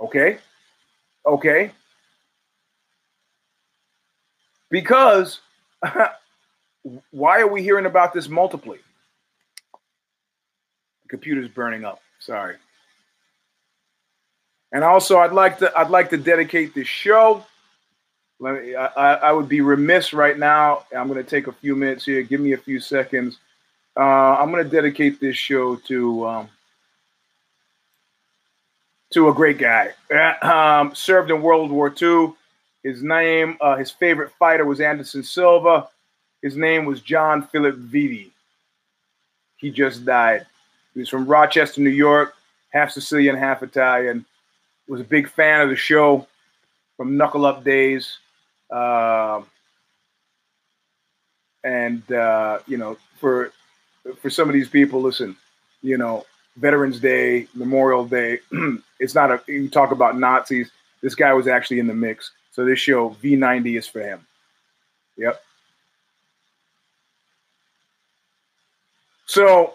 [0.00, 0.38] Okay?
[1.26, 1.70] Okay?
[4.70, 5.40] Because
[7.10, 8.76] why are we hearing about this multiply?
[11.02, 12.00] The computer's burning up.
[12.20, 12.56] Sorry.
[14.74, 17.46] And also, I'd like to I'd like to dedicate this show.
[18.40, 20.82] Let me, I, I would be remiss right now.
[20.94, 22.22] I'm going to take a few minutes here.
[22.22, 23.38] Give me a few seconds.
[23.96, 26.48] Uh, I'm going to dedicate this show to um,
[29.12, 29.92] to a great guy.
[30.42, 32.32] Um, served in World War II.
[32.82, 35.88] His name, uh, his favorite fighter was Anderson Silva.
[36.42, 38.30] His name was John Philip Vitti.
[39.56, 40.44] He just died.
[40.94, 42.34] He was from Rochester, New York,
[42.70, 44.26] half Sicilian, half Italian
[44.88, 46.26] was a big fan of the show
[46.96, 48.18] from Knuckle Up days.
[48.70, 49.42] Uh,
[51.62, 53.52] and uh, you know, for
[54.20, 55.36] for some of these people, listen,
[55.82, 56.24] you know,
[56.56, 58.40] Veterans Day, Memorial Day,
[59.00, 60.70] it's not a you talk about Nazis.
[61.00, 62.32] This guy was actually in the mix.
[62.52, 64.26] So this show V90 is for him.
[65.16, 65.42] Yep.
[69.26, 69.74] So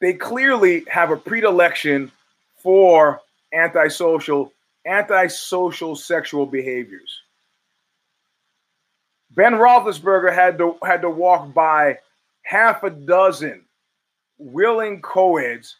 [0.00, 2.10] they clearly have a predilection
[2.64, 3.20] for
[3.52, 4.50] antisocial
[4.86, 7.20] antisocial sexual behaviors.
[9.30, 11.98] Ben Roethlisberger had to had to walk by
[12.42, 13.62] half a dozen
[14.38, 15.76] willing co-eds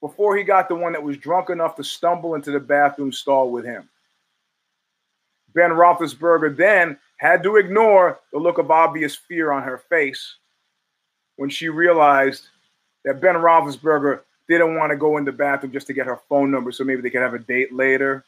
[0.00, 3.50] before he got the one that was drunk enough to stumble into the bathroom stall
[3.50, 3.88] with him.
[5.54, 10.36] Ben Roethlisberger then had to ignore the look of obvious fear on her face
[11.36, 12.48] when she realized
[13.04, 16.50] that Ben Roethlisberger didn't want to go in the bathroom just to get her phone
[16.50, 18.24] number so maybe they could have a date later.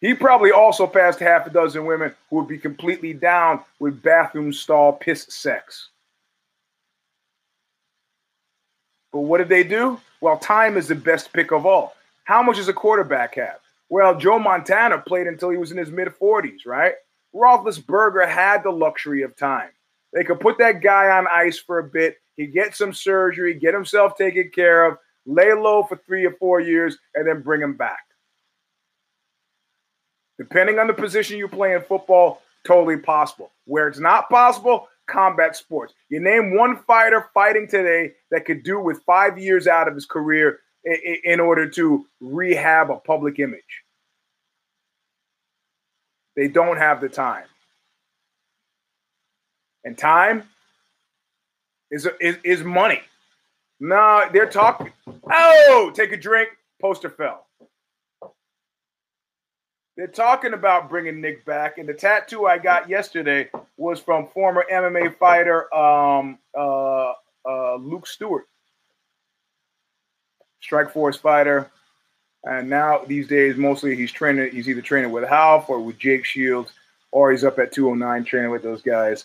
[0.00, 4.52] He probably also passed half a dozen women who would be completely down with bathroom
[4.52, 5.88] stall piss sex.
[9.12, 10.00] But what did they do?
[10.20, 11.94] Well, time is the best pick of all.
[12.24, 13.58] How much does a quarterback have?
[13.88, 16.94] Well, Joe Montana played until he was in his mid 40s, right?
[17.34, 19.70] Roethlisberger had the luxury of time.
[20.12, 22.18] They could put that guy on ice for a bit.
[22.38, 24.96] He'd get some surgery, get himself taken care of,
[25.26, 27.98] lay low for three or four years, and then bring him back.
[30.38, 33.50] Depending on the position you play in football, totally possible.
[33.64, 35.94] Where it's not possible, combat sports.
[36.10, 40.06] You name one fighter fighting today that could do with five years out of his
[40.06, 40.60] career
[41.24, 43.82] in order to rehab a public image.
[46.36, 47.46] They don't have the time.
[49.84, 50.44] And time
[51.90, 53.00] is, is, is money.
[53.80, 54.92] No, they're talking.
[55.30, 56.50] Oh, take a drink.
[56.80, 57.46] Poster fell.
[59.96, 64.64] They're talking about bringing Nick back, and the tattoo I got yesterday was from former
[64.70, 68.44] MMA fighter um, uh, uh, Luke Stewart,
[70.62, 71.68] Strikeforce fighter,
[72.44, 74.52] and now these days mostly he's training.
[74.52, 76.72] He's either training with Half or with Jake Shields,
[77.10, 79.24] or he's up at 209 training with those guys.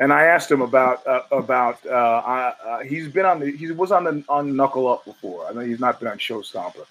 [0.00, 3.92] And I asked him about uh, about uh, uh, he's been on the he was
[3.92, 5.46] on the on Knuckle Up before.
[5.46, 6.86] I know he's not been on Show Stomper.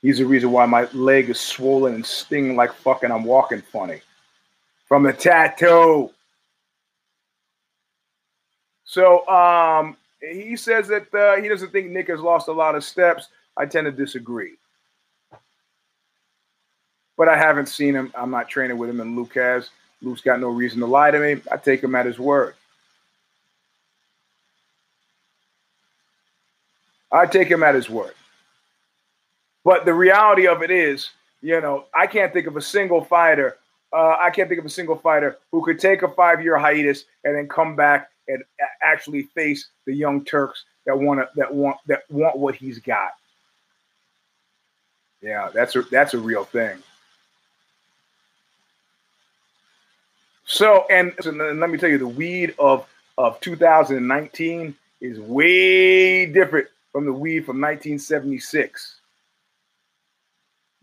[0.00, 4.00] He's the reason why my leg is swollen and stinging like fucking I'm walking funny
[4.88, 6.10] from the tattoo.
[8.84, 12.82] So um, he says that uh, he doesn't think Nick has lost a lot of
[12.82, 13.28] steps.
[13.58, 14.54] I tend to disagree.
[17.18, 18.10] But I haven't seen him.
[18.14, 19.68] I'm not training with him, and Luke has.
[20.02, 21.40] Luke's got no reason to lie to me.
[21.50, 22.54] I take him at his word.
[27.10, 28.14] I take him at his word.
[29.64, 33.56] But the reality of it is, you know, I can't think of a single fighter.
[33.92, 37.34] Uh, I can't think of a single fighter who could take a five-year hiatus and
[37.34, 38.42] then come back and
[38.82, 43.10] actually face the young Turks that want to, that want that want what he's got.
[45.22, 46.78] Yeah, that's a that's a real thing.
[50.46, 52.86] So, and, and let me tell you, the weed of
[53.18, 59.00] of 2019 is way different from the weed from 1976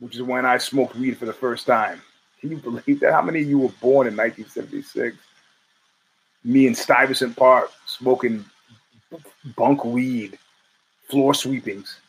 [0.03, 2.01] which is when I smoked weed for the first time.
[2.41, 3.13] Can you believe that?
[3.13, 5.15] How many of you were born in 1976?
[6.43, 8.43] Me in Stuyvesant Park smoking
[9.55, 10.37] bunk weed,
[11.09, 11.99] floor sweepings,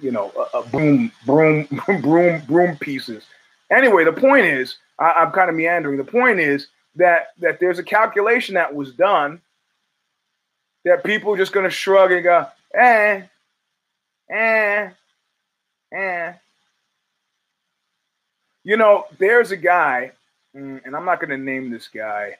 [0.00, 1.66] you know, uh, broom, broom,
[2.00, 3.24] broom, broom pieces.
[3.72, 5.96] Anyway, the point is, I, I'm kind of meandering.
[5.96, 9.40] The point is that that there's a calculation that was done
[10.84, 13.22] that people are just going to shrug and go, eh,
[14.30, 14.90] eh,
[15.92, 16.32] Eh.
[18.62, 20.12] You know, there's a guy,
[20.54, 22.36] mm, and I'm not going to name this guy.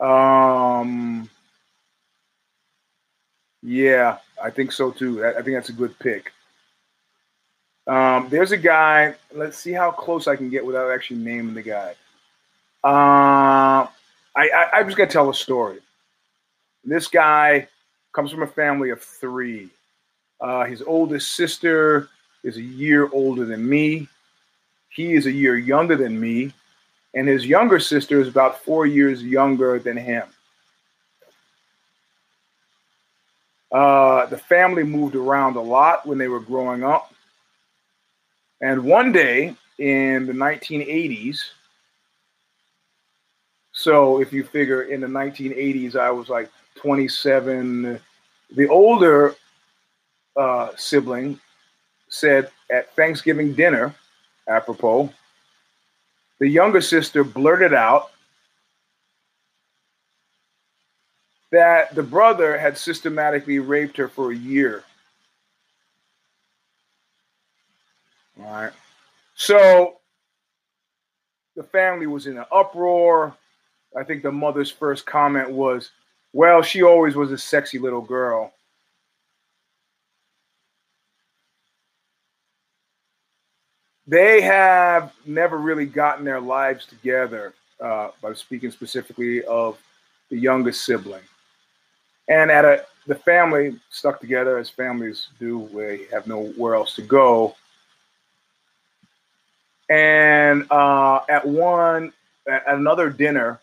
[0.00, 1.28] Um,
[3.62, 5.24] yeah, I think so too.
[5.24, 6.32] I, think that's a good pick.
[7.86, 9.14] Um, there's a guy.
[9.32, 11.94] Let's see how close I can get without actually naming the guy.
[12.82, 13.86] Uh,
[14.34, 15.78] I, I, I just got to tell a story.
[16.84, 17.68] This guy
[18.12, 19.68] comes from a family of three.
[20.40, 22.08] Uh, his oldest sister
[22.42, 24.08] is a year older than me.
[24.90, 26.52] He is a year younger than me.
[27.14, 30.24] And his younger sister is about four years younger than him.
[33.72, 37.12] Uh, the family moved around a lot when they were growing up.
[38.60, 41.38] And one day in the 1980s,
[43.72, 48.00] so if you figure in the 1980s, I was like 27.
[48.54, 49.34] The older
[50.36, 51.38] uh, sibling
[52.08, 53.94] said at Thanksgiving dinner,
[54.48, 55.12] apropos,
[56.38, 58.10] the younger sister blurted out
[61.52, 64.84] that the brother had systematically raped her for a year.
[68.38, 68.72] All right.
[69.34, 69.96] So
[71.54, 73.34] the family was in an uproar.
[73.96, 75.90] I think the mother's first comment was,
[76.32, 78.52] Well, she always was a sexy little girl.
[84.06, 87.54] they have never really gotten their lives together.
[87.78, 89.76] Uh, by speaking specifically of
[90.30, 91.20] the youngest sibling,
[92.26, 97.02] and at a the family stuck together as families do, they have nowhere else to
[97.02, 97.54] go.
[99.88, 102.12] And uh, at one,
[102.48, 103.60] at another dinner,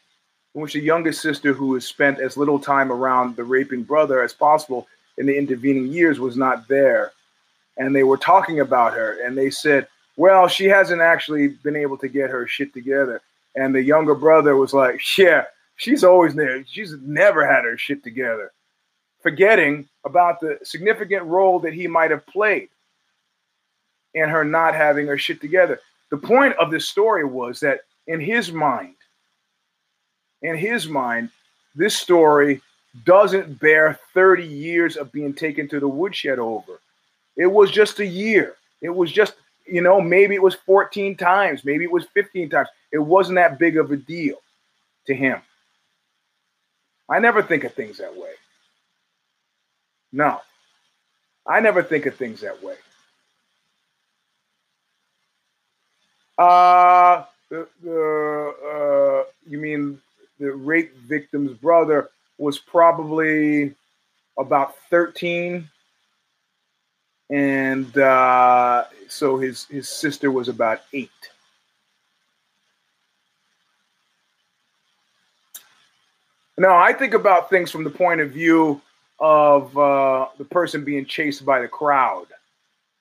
[0.56, 4.22] in which the youngest sister, who has spent as little time around the raping brother
[4.22, 7.12] as possible in the intervening years, was not there.
[7.78, 11.98] And they were talking about her, and they said, Well, she hasn't actually been able
[11.98, 13.22] to get her shit together.
[13.56, 15.46] And the younger brother was like, Yeah,
[15.76, 16.64] she's always there.
[16.66, 18.52] She's never had her shit together,
[19.22, 22.70] forgetting about the significant role that he might have played
[24.14, 25.80] in her not having her shit together.
[26.14, 28.94] The point of this story was that in his mind,
[30.44, 31.32] in his mind,
[31.74, 32.62] this story
[33.04, 36.80] doesn't bear 30 years of being taken to the woodshed over.
[37.36, 38.58] It was just a year.
[38.80, 39.34] It was just,
[39.66, 42.70] you know, maybe it was 14 times, maybe it was 15 times.
[42.92, 44.38] It wasn't that big of a deal
[45.08, 45.42] to him.
[47.10, 48.34] I never think of things that way.
[50.12, 50.42] No,
[51.48, 52.76] I never think of things that way.
[56.38, 60.02] Uh, the, the uh, you mean
[60.40, 63.74] the rape victim's brother was probably
[64.38, 65.70] about 13
[67.30, 71.10] and uh, so his his sister was about eight.
[76.58, 78.82] Now i think about things from the point of view
[79.20, 82.28] of uh, the person being chased by the crowd.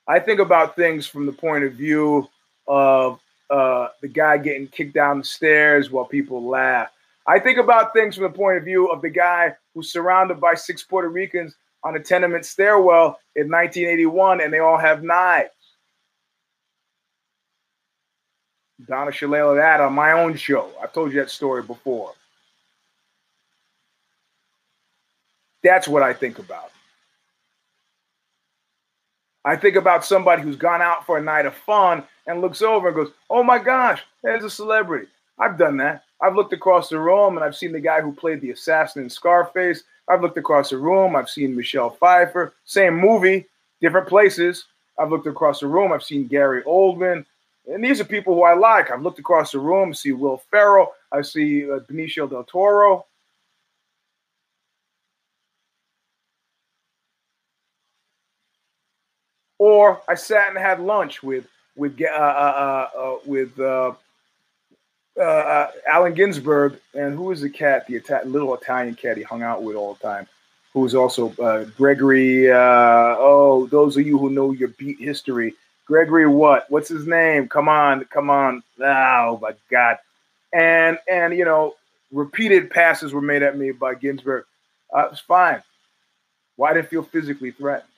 [0.06, 2.28] I think about things from the point of view
[2.66, 6.88] of uh, the guy getting kicked down the stairs while people laugh
[7.26, 10.54] I think about things from the point of view of the guy who's surrounded by
[10.54, 11.54] six Puerto Ricans
[11.84, 15.50] on a tenement stairwell in 1981, and they all have knives.
[18.88, 20.72] Donna Shalala that on my own show.
[20.82, 22.12] I've told you that story before.
[25.62, 26.72] That's what I think about.
[29.44, 32.88] I think about somebody who's gone out for a night of fun and looks over
[32.88, 35.08] and goes, Oh my gosh, there's a celebrity.
[35.38, 36.04] I've done that.
[36.20, 39.10] I've looked across the room and I've seen the guy who played the assassin in
[39.10, 39.82] Scarface.
[40.08, 41.16] I've looked across the room.
[41.16, 42.54] I've seen Michelle Pfeiffer.
[42.64, 43.46] Same movie,
[43.80, 44.66] different places.
[44.98, 45.92] I've looked across the room.
[45.92, 47.24] I've seen Gary Oldman.
[47.66, 48.90] And these are people who I like.
[48.90, 49.94] I've looked across the room.
[49.94, 50.92] See Will Ferrell.
[51.12, 53.06] I see uh, Benicio del Toro.
[59.58, 61.46] Or I sat and had lunch with
[61.76, 63.92] with uh, uh, uh, with uh,
[65.18, 69.22] uh, uh, Allen Ginsberg, and who was the cat, the Ita- little Italian cat he
[69.22, 70.26] hung out with all the time,
[70.72, 71.28] who was also
[71.76, 72.50] Gregory.
[72.50, 75.54] Oh, those of you who know your beat history,
[75.86, 76.66] Gregory, what?
[76.70, 77.48] What's his name?
[77.48, 78.62] Come on, come on!
[78.80, 79.98] Oh my God!
[80.52, 81.74] And and you know,
[82.10, 84.44] repeated passes were made at me by Ginsberg.
[84.94, 85.62] Uh, it's fine.
[86.56, 87.88] Why well, didn't feel physically threatened?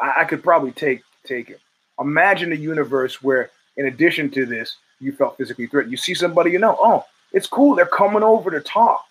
[0.00, 1.60] I, I could probably take take it.
[2.00, 5.90] Imagine a universe where, in addition to this, you felt physically threatened.
[5.92, 7.74] You see somebody you know, oh, it's cool.
[7.74, 9.04] They're coming over to talk.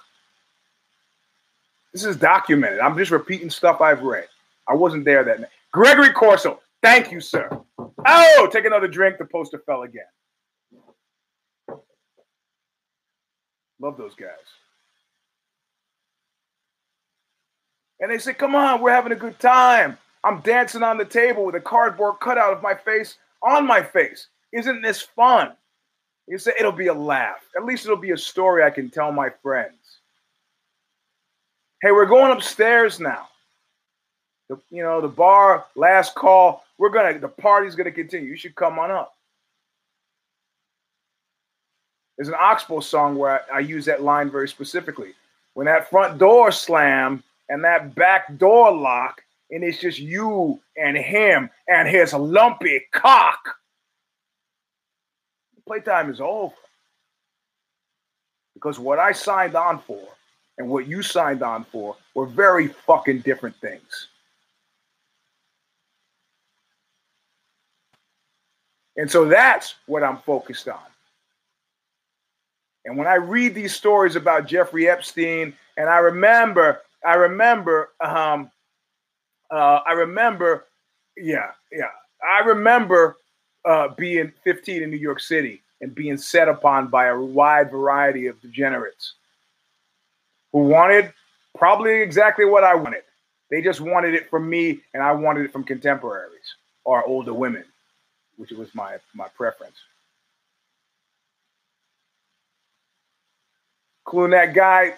[1.93, 2.79] This is documented.
[2.79, 4.27] I'm just repeating stuff I've read.
[4.67, 5.49] I wasn't there that night.
[5.71, 7.49] Gregory Corso, thank you, sir.
[8.07, 9.17] Oh, take another drink.
[9.17, 10.03] The poster fell again.
[13.79, 14.29] Love those guys.
[17.99, 19.97] And they say, come on, we're having a good time.
[20.25, 24.27] I'm dancing on the table with a cardboard cutout of my face on my face.
[24.51, 25.51] Isn't this fun?
[26.27, 27.47] You say it'll be a laugh.
[27.55, 29.99] At least it'll be a story I can tell my friends.
[31.81, 33.27] Hey, we're going upstairs now.
[34.49, 36.65] The, you know, the bar, last call.
[36.79, 38.29] We're gonna the party's gonna continue.
[38.29, 39.15] You should come on up.
[42.17, 45.13] There's an Oxbow song where I, I use that line very specifically.
[45.53, 49.21] When that front door slam and that back door lock,
[49.51, 53.55] and it's just you and him and his lumpy cock
[55.65, 56.53] playtime is over.
[58.53, 60.01] Because what I signed on for
[60.57, 64.07] and what you signed on for were very fucking different things.
[68.97, 70.79] And so that's what I'm focused on.
[72.85, 78.49] And when I read these stories about Jeffrey Epstein, and I remember, I remember, um,
[79.55, 80.65] uh, I remember,
[81.17, 81.89] yeah, yeah,
[82.23, 83.17] I remember
[83.63, 88.27] uh, being 15 in New York City and being set upon by a wide variety
[88.27, 89.13] of degenerates
[90.51, 91.13] who wanted
[91.57, 93.03] probably exactly what I wanted.
[93.49, 97.63] They just wanted it from me, and I wanted it from contemporaries or older women,
[98.37, 99.75] which was my my preference.
[104.03, 104.95] Clue that guy.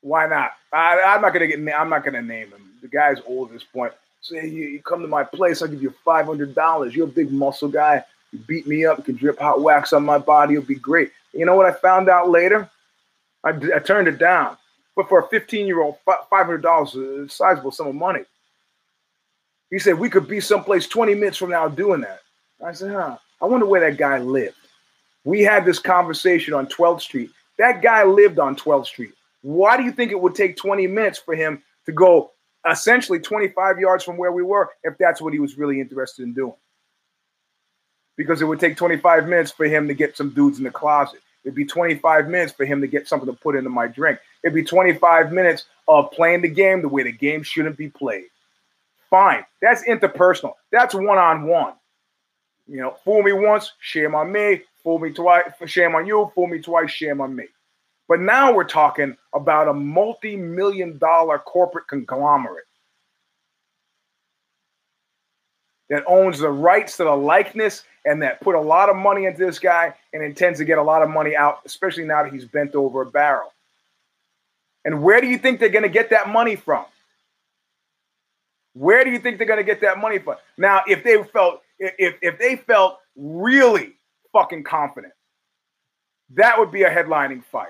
[0.00, 0.52] Why not?
[0.72, 1.58] I, am not gonna get.
[1.74, 2.69] I'm not gonna name him.
[2.90, 3.92] Guy's old at this point.
[4.20, 6.94] Say you, you come to my place, I'll give you five hundred dollars.
[6.94, 8.04] You're a big muscle guy.
[8.32, 11.10] You beat me up, you can drip hot wax on my body, it'll be great.
[11.32, 12.68] You know what I found out later?
[13.44, 14.56] I, I turned it down.
[14.96, 18.24] But for a 15 year old, $500 is a sizable sum of money.
[19.70, 22.20] He said, We could be someplace 20 minutes from now doing that.
[22.64, 24.56] I said, Huh, I wonder where that guy lived.
[25.24, 27.30] We had this conversation on 12th Street.
[27.58, 29.12] That guy lived on 12th Street.
[29.42, 32.32] Why do you think it would take 20 minutes for him to go
[32.68, 36.34] essentially 25 yards from where we were if that's what he was really interested in
[36.34, 36.54] doing?
[38.16, 41.20] Because it would take 25 minutes for him to get some dudes in the closet.
[41.44, 44.18] It'd be 25 minutes for him to get something to put into my drink.
[44.44, 48.26] It'd be 25 minutes of playing the game the way the game shouldn't be played.
[49.08, 49.44] Fine.
[49.62, 50.54] That's interpersonal.
[50.70, 51.74] That's one on one.
[52.68, 54.62] You know, fool me once, shame on me.
[54.84, 56.30] Fool me twice, shame on you.
[56.34, 57.46] Fool me twice, shame on me.
[58.10, 62.64] But now we're talking about a multi million dollar corporate conglomerate
[65.88, 69.46] that owns the rights to the likeness and that put a lot of money into
[69.46, 72.44] this guy and intends to get a lot of money out, especially now that he's
[72.44, 73.52] bent over a barrel.
[74.84, 76.86] And where do you think they're going to get that money from?
[78.72, 80.34] Where do you think they're going to get that money from?
[80.58, 83.92] Now, if they felt if if they felt really
[84.32, 85.12] fucking confident,
[86.30, 87.68] that would be a headlining fight.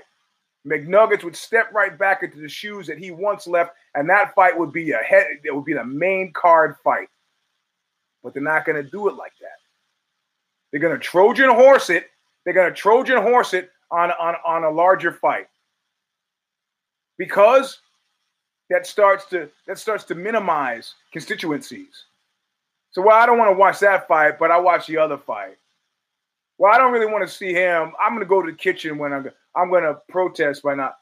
[0.66, 4.58] McNuggets would step right back into the shoes that he once left, and that fight
[4.58, 5.26] would be a head.
[5.42, 7.08] It would be the main card fight.
[8.22, 9.48] But they're not going to do it like that.
[10.70, 12.10] They're going to Trojan horse it.
[12.44, 15.48] They're going to Trojan horse it on, on, on a larger fight
[17.18, 17.78] because
[18.70, 22.06] that starts to that starts to minimize constituencies.
[22.92, 25.58] So well, I don't want to watch that fight, but I watch the other fight.
[26.60, 27.92] Well, I don't really want to see him.
[27.98, 30.94] I'm going to go to the kitchen when I'm I'm going to protest by not.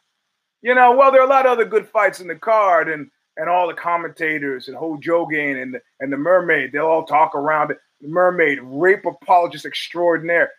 [0.62, 3.10] You know, well, there are a lot of other good fights in the card, and
[3.36, 7.72] and all the commentators and Hojogan and the, and the Mermaid, they'll all talk around
[7.72, 7.78] it.
[8.00, 10.52] The Mermaid, rape apologist extraordinaire.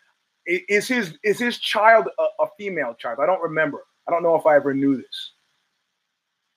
[0.44, 3.20] Is his is his child a, a female child?
[3.22, 3.78] I don't remember.
[4.06, 5.32] I don't know if I ever knew this.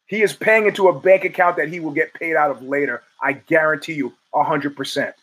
[0.07, 3.03] He is paying into a bank account that he will get paid out of later.
[3.21, 5.13] I guarantee you 100%.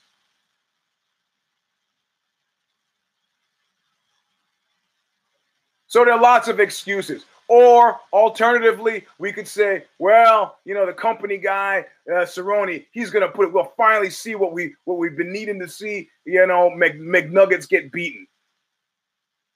[5.91, 7.25] So there are lots of excuses.
[7.49, 13.27] Or alternatively, we could say, well, you know, the company guy, uh, Cerrone, he's gonna
[13.27, 13.49] put.
[13.49, 13.53] It.
[13.53, 16.09] We'll finally see what we what we've been needing to see.
[16.25, 18.29] You know, Mc, McNuggets get beaten.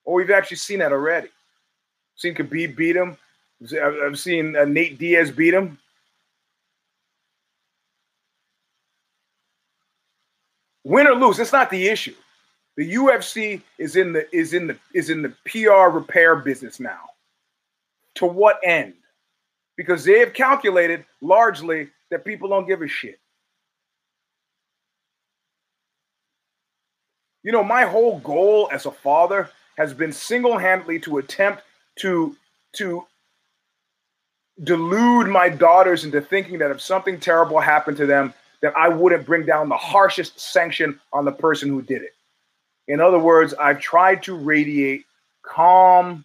[0.05, 1.28] Or we've actually seen that already.
[2.16, 3.16] Seen Khabib beat him.
[3.80, 5.78] I've seen uh, Nate Diaz beat him.
[10.82, 12.14] Win or lose, it's not the issue.
[12.77, 17.01] The UFC is in the is in the is in the PR repair business now.
[18.16, 18.95] To what end?
[19.77, 23.18] Because they have calculated largely that people don't give a shit.
[27.43, 31.62] You know, my whole goal as a father has been single-handedly to attempt
[31.97, 32.37] to
[32.75, 33.07] to
[34.62, 39.27] delude my daughters into thinking that if something terrible happened to them, that I wouldn't
[39.27, 42.14] bring down the harshest sanction on the person who did it.
[42.89, 45.05] In other words, I've tried to radiate
[45.43, 46.24] calm,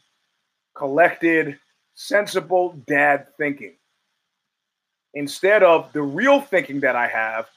[0.76, 1.60] collected,
[1.96, 3.76] sensible dad thinking
[5.14, 7.48] instead of the real thinking that I have,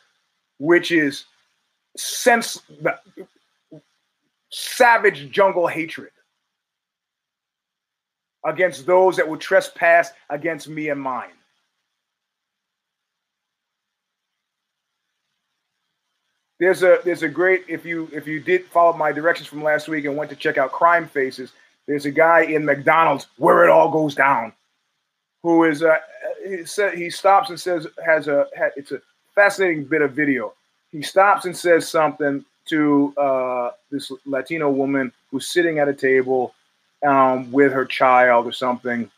[0.58, 1.24] which is
[1.96, 2.60] sense
[4.50, 6.10] savage jungle hatred
[8.44, 11.30] against those that would trespass against me and mine.
[16.62, 19.88] There's a there's a great if you if you did follow my directions from last
[19.88, 21.50] week and went to check out Crime Faces,
[21.88, 24.52] there's a guy in McDonald's where it all goes down,
[25.42, 25.96] who is uh,
[26.46, 28.46] he, said, he stops and says has a
[28.76, 29.02] it's a
[29.34, 30.52] fascinating bit of video.
[30.92, 36.54] He stops and says something to uh, this Latino woman who's sitting at a table
[37.04, 39.10] um, with her child or something.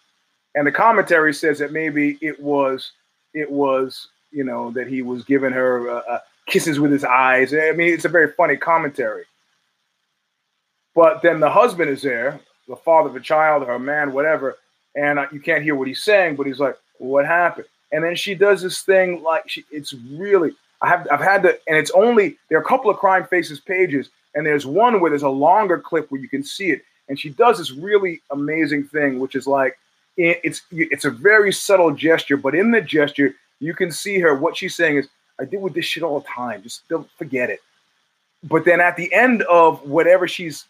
[0.55, 2.93] And the commentary says that maybe it was
[3.35, 7.55] it was you know that he was giving her a, kisses with his eyes.
[7.55, 9.25] I mean, it's a very funny commentary.
[10.95, 14.57] But then the husband is there, the father of a child or a man, whatever,
[14.95, 18.15] and uh, you can't hear what he's saying, but he's like, "What happened?" And then
[18.15, 21.91] she does this thing like she, it's really I have I've had to, and it's
[21.93, 25.29] only there are a couple of crime faces pages, and there's one where there's a
[25.29, 29.35] longer clip where you can see it, and she does this really amazing thing, which
[29.35, 29.79] is like
[30.17, 34.35] it's it's a very subtle gesture, but in the gesture you can see her.
[34.35, 35.09] What she's saying is,
[35.41, 36.63] "I deal with this shit all the time.
[36.63, 37.61] Just don't forget it."
[38.45, 40.67] But then at the end of whatever she's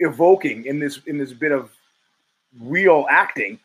[0.00, 1.70] evoking in this in this bit of
[2.60, 3.58] real acting,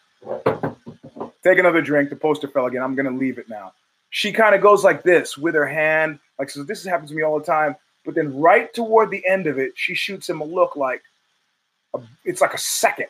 [1.43, 2.09] take another drink.
[2.09, 2.83] The poster fell again.
[2.83, 3.73] I'm gonna leave it now.
[4.09, 6.63] She kind of goes like this with her hand, like so.
[6.63, 7.75] This happens to me all the time.
[8.05, 11.03] But then right toward the end of it, she shoots him a look like
[11.93, 13.07] a, it's like a second.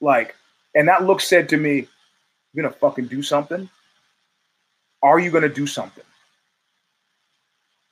[0.00, 0.36] Like,
[0.74, 1.88] and that look said to me,
[2.52, 3.68] You're gonna fucking do something?
[5.06, 6.04] Are you gonna do something?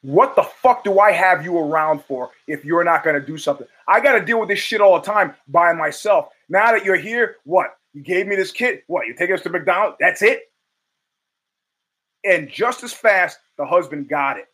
[0.05, 3.39] What the fuck do I have you around for if you're not going to do
[3.39, 3.67] something?
[3.89, 6.29] I got to deal with this shit all the time by myself.
[6.51, 7.79] Now that you're here, what?
[7.95, 8.83] You gave me this kid.
[8.87, 9.07] What?
[9.07, 9.97] You take us to McDonald's?
[9.99, 10.53] That's it?
[12.23, 14.49] And just as fast, the husband got it.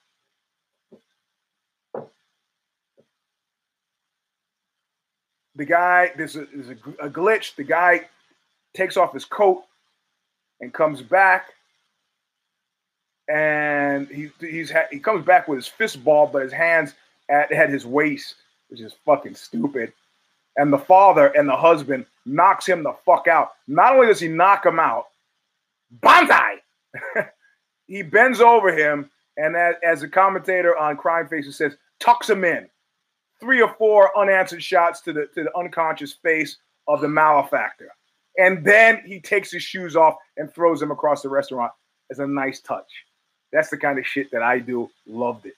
[5.57, 7.57] The guy, there's a, there's a, a glitch.
[7.57, 8.03] The guy
[8.73, 9.65] takes off his coat
[10.61, 11.47] and comes back
[13.31, 16.95] and he he's ha- he comes back with his fist ball, but his hands
[17.29, 18.35] at, at his waist,
[18.69, 19.93] which is fucking stupid.
[20.57, 23.53] And the father and the husband knocks him the fuck out.
[23.69, 25.07] Not only does he knock him out,
[25.91, 26.57] banzai.
[27.87, 32.45] he bends over him, and as, as the commentator on Crime Faces says, tucks him
[32.45, 32.69] in.
[33.39, 36.59] Three or four unanswered shots to the to the unconscious face
[36.89, 37.91] of the malefactor.
[38.39, 41.73] And then he takes his shoes off and throws them across the restaurant
[42.11, 42.91] as a nice touch.
[43.53, 44.91] That's the kind of shit that I do.
[45.07, 45.55] Loved it.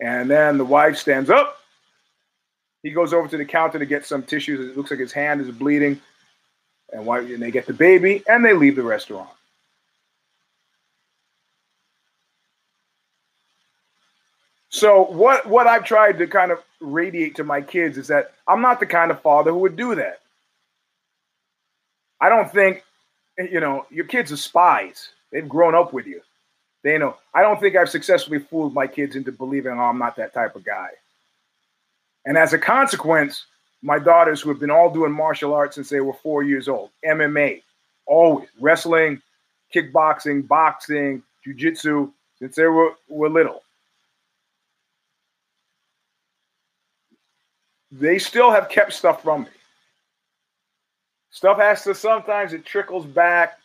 [0.00, 1.58] And then the wife stands up.
[2.82, 4.70] He goes over to the counter to get some tissues.
[4.70, 6.00] It looks like his hand is bleeding.
[6.92, 9.28] And, wife, and they get the baby and they leave the restaurant.
[14.70, 18.62] So what what I've tried to kind of radiate to my kids is that I'm
[18.62, 20.20] not the kind of father who would do that.
[22.20, 22.84] I don't think
[23.48, 25.10] you know, your kids are spies.
[25.30, 26.20] They've grown up with you.
[26.82, 27.16] They know.
[27.34, 30.56] I don't think I've successfully fooled my kids into believing, oh, I'm not that type
[30.56, 30.88] of guy.
[32.24, 33.46] And as a consequence,
[33.82, 36.90] my daughters, who have been all doing martial arts since they were four years old,
[37.04, 37.62] MMA,
[38.06, 39.20] always wrestling,
[39.74, 43.62] kickboxing, boxing, jujitsu, since they were, were little.
[47.92, 49.48] They still have kept stuff from me.
[51.30, 53.58] Stuff has to sometimes it trickles back.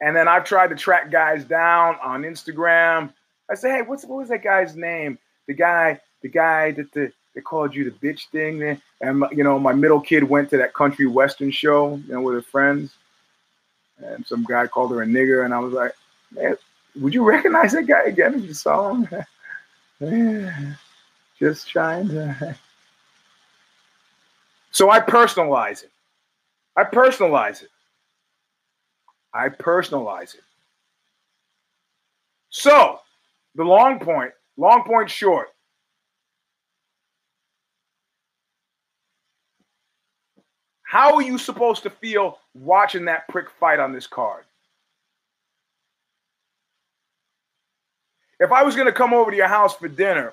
[0.00, 3.12] And then I've tried to track guys down on Instagram.
[3.50, 5.18] I say, hey, what's what was that guy's name?
[5.46, 8.80] The guy, the guy that the they called you the bitch thing.
[9.00, 12.34] And you know, my middle kid went to that country western show, you know, with
[12.34, 12.96] her friends,
[13.98, 15.92] and some guy called her a nigger, and I was like,
[16.32, 16.56] man,
[17.00, 19.08] would you recognize that guy again if you saw him?
[21.38, 22.56] Just trying to.
[24.72, 25.90] So I personalize it.
[26.76, 27.70] I personalize it.
[29.32, 30.42] I personalize it.
[32.50, 33.00] So,
[33.54, 35.48] the long point, long point short.
[40.82, 44.44] How are you supposed to feel watching that prick fight on this card?
[48.38, 50.32] If I was going to come over to your house for dinner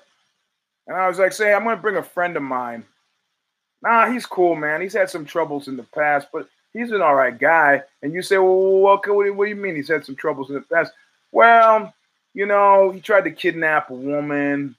[0.87, 2.85] and I was like, say, I'm going to bring a friend of mine
[3.83, 4.81] nah, he's cool, man.
[4.81, 7.83] He's had some troubles in the past, but he's an all right guy.
[8.01, 10.61] And you say, well, what, what do you mean he's had some troubles in the
[10.61, 10.93] past?
[11.31, 11.93] Well,
[12.33, 14.75] you know, he tried to kidnap a woman.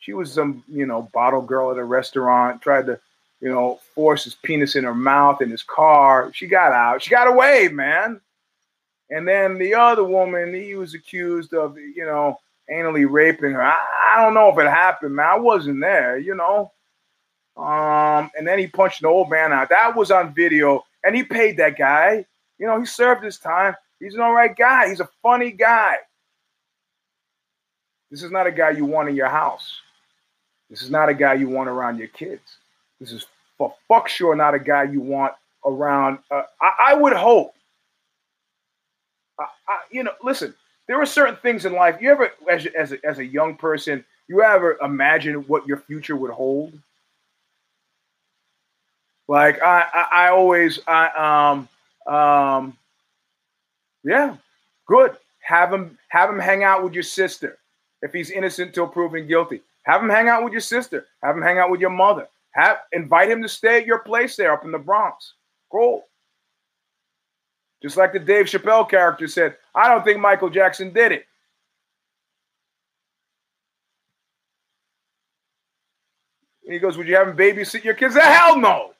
[0.00, 2.98] She was some, you know, bottle girl at a restaurant, tried to,
[3.40, 6.30] you know, force his penis in her mouth in his car.
[6.34, 7.02] She got out.
[7.02, 8.20] She got away, man.
[9.10, 12.38] And then the other woman, he was accused of, you know,
[12.72, 13.62] anally raping her.
[13.62, 13.76] I,
[14.08, 15.26] I don't know if it happened, man.
[15.26, 16.72] I wasn't there, you know.
[17.60, 19.68] Um, and then he punched an old man out.
[19.68, 22.24] That was on video, and he paid that guy.
[22.58, 23.74] You know, he served his time.
[23.98, 24.88] He's an all right guy.
[24.88, 25.96] He's a funny guy.
[28.10, 29.78] This is not a guy you want in your house.
[30.70, 32.56] This is not a guy you want around your kids.
[32.98, 33.26] This is
[33.58, 35.34] for fuck sure not a guy you want
[35.66, 36.18] around.
[36.30, 37.52] Uh, I, I, would hope.
[39.38, 39.44] I,
[39.90, 40.54] you know, listen.
[40.86, 41.98] There are certain things in life.
[42.00, 46.16] You ever, as as a, as a young person, you ever imagine what your future
[46.16, 46.72] would hold?
[49.30, 51.54] Like I, I, I always, I,
[52.08, 52.76] um, um,
[54.02, 54.34] yeah,
[54.88, 55.16] good.
[55.38, 57.56] Have him, have him hang out with your sister
[58.02, 59.60] if he's innocent till proven guilty.
[59.84, 61.06] Have him hang out with your sister.
[61.22, 62.26] Have him hang out with your mother.
[62.54, 65.34] Have invite him to stay at your place there up in the Bronx.
[65.70, 66.02] Cool.
[67.80, 71.24] Just like the Dave Chappelle character said, I don't think Michael Jackson did it.
[76.68, 78.14] he goes, Would you have him babysit your kids?
[78.14, 78.90] The Hell no.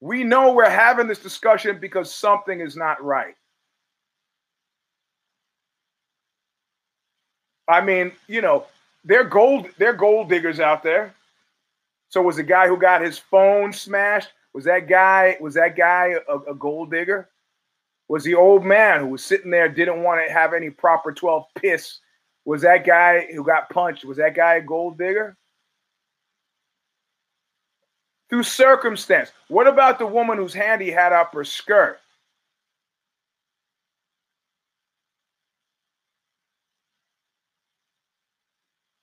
[0.00, 3.34] We know we're having this discussion because something is not right.
[7.68, 8.66] I mean, you know,
[9.04, 11.14] they're gold, they're gold diggers out there.
[12.08, 14.30] So was the guy who got his phone smashed?
[14.54, 17.28] Was that guy, was that guy a, a gold digger?
[18.08, 21.44] Was the old man who was sitting there didn't want to have any proper 12
[21.56, 21.98] piss?
[22.46, 24.04] Was that guy who got punched?
[24.04, 25.37] Was that guy a gold digger?
[28.30, 29.32] Through circumstance.
[29.48, 32.00] What about the woman whose hand he had up her skirt?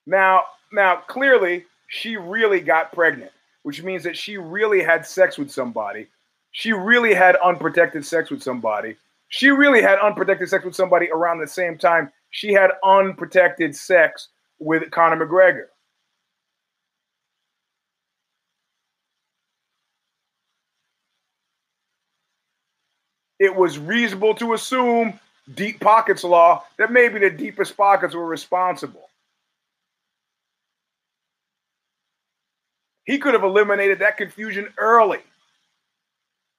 [0.06, 3.32] Now, now clearly she really got pregnant,
[3.64, 6.06] which means that she really had sex with somebody.
[6.52, 8.96] She really had unprotected sex with somebody.
[9.28, 14.28] She really had unprotected sex with somebody around the same time she had unprotected sex
[14.58, 15.66] with Conor McGregor.
[23.38, 25.18] It was reasonable to assume,
[25.54, 29.08] deep pockets law, that maybe the deepest pockets were responsible.
[33.04, 35.20] He could have eliminated that confusion early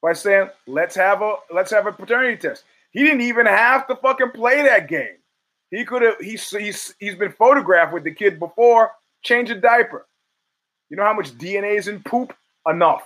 [0.02, 3.96] by saying, "Let's have a let's have a paternity test." He didn't even have to
[3.96, 5.18] fucking play that game.
[5.72, 6.16] He could have.
[6.20, 8.92] He's he's he's been photographed with the kid before.
[9.24, 10.08] Change a diaper.
[10.90, 12.34] You know how much DNA is in poop?
[12.66, 13.04] Enough.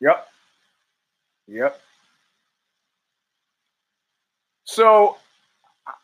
[0.00, 0.26] Yep.
[1.48, 1.80] Yep.
[4.64, 5.16] So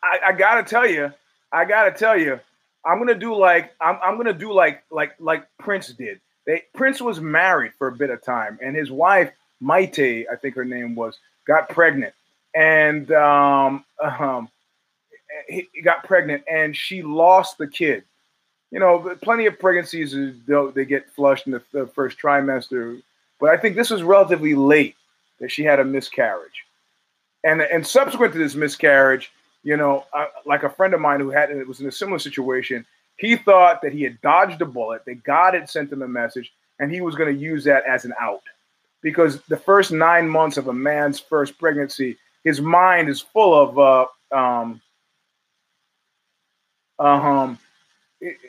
[0.03, 1.11] I, I gotta tell you,
[1.51, 2.39] I gotta tell you,
[2.85, 6.19] I'm gonna do like I'm, I'm gonna do like like like Prince did.
[6.45, 9.31] They Prince was married for a bit of time, and his wife
[9.61, 12.13] Mayte, I think her name was, got pregnant,
[12.53, 14.49] and um, um,
[15.47, 18.03] he got pregnant, and she lost the kid.
[18.71, 20.13] You know, plenty of pregnancies
[20.75, 23.01] they get flushed in the, the first trimester,
[23.39, 24.95] but I think this was relatively late
[25.39, 26.65] that she had a miscarriage,
[27.43, 29.31] and and subsequent to this miscarriage,
[29.63, 32.19] you know, uh, like a friend of mine who had it was in a similar
[32.19, 32.85] situation.
[33.17, 36.53] He thought that he had dodged a bullet, that God had sent him a message,
[36.79, 38.43] and he was going to use that as an out.
[39.01, 43.79] Because the first nine months of a man's first pregnancy, his mind is full of
[43.79, 44.81] uh, um,
[46.99, 47.59] um,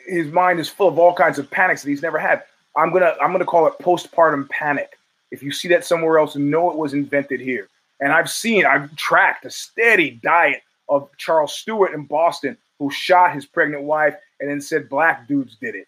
[0.07, 2.43] his mind is full of all kinds of panics that he's never had.
[2.79, 4.97] I'm gonna I'm gonna call it postpartum panic.
[5.31, 7.67] If you see that somewhere else, know it was invented here.
[7.99, 13.33] And I've seen, I've tracked a steady diet of Charles Stuart in Boston who shot
[13.35, 15.87] his pregnant wife and then said black dudes did it.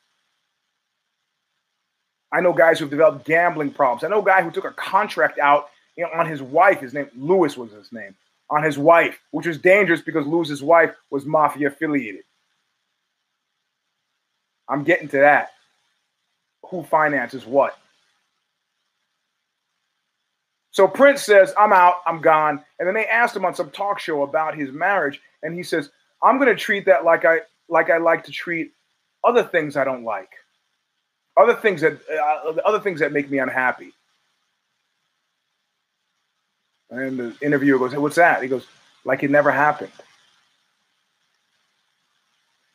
[2.34, 4.04] I know guys who've developed gambling problems.
[4.04, 5.70] I know a guy who took a contract out
[6.14, 6.82] on his wife.
[6.82, 8.16] His name Lewis was his name
[8.50, 12.24] on his wife, which was dangerous because Lewis's wife was mafia affiliated.
[14.68, 15.52] I'm getting to that.
[16.72, 17.78] Who finances what?
[20.72, 22.64] So Prince says, I'm out, I'm gone.
[22.80, 25.90] And then they asked him on some talk show about his marriage, and he says,
[26.24, 28.72] I'm gonna treat that like I like I like to treat
[29.24, 30.30] other things I don't like.
[31.38, 33.92] Other things that uh, other things that make me unhappy.
[36.90, 38.66] And the interviewer goes, hey, "What's that?" He goes,
[39.04, 39.92] "Like it never happened."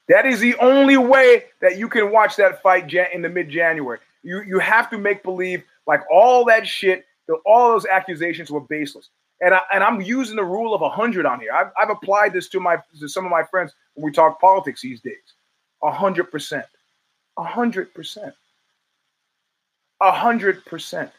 [0.08, 3.98] That is the only way that you can watch that fight in the mid January.
[4.22, 7.04] You you have to make believe like all that shit,
[7.44, 9.08] all those accusations were baseless.
[9.40, 11.52] And I, and I'm using the rule of hundred on here.
[11.52, 14.80] I've, I've applied this to my to some of my friends when we talk politics
[14.80, 15.34] these days.
[15.82, 16.66] hundred percent,
[17.36, 18.34] hundred percent,
[20.00, 21.10] hundred percent.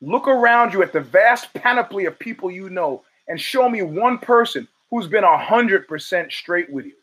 [0.00, 4.18] Look around you at the vast panoply of people you know, and show me one
[4.18, 6.94] person who's been hundred percent straight with you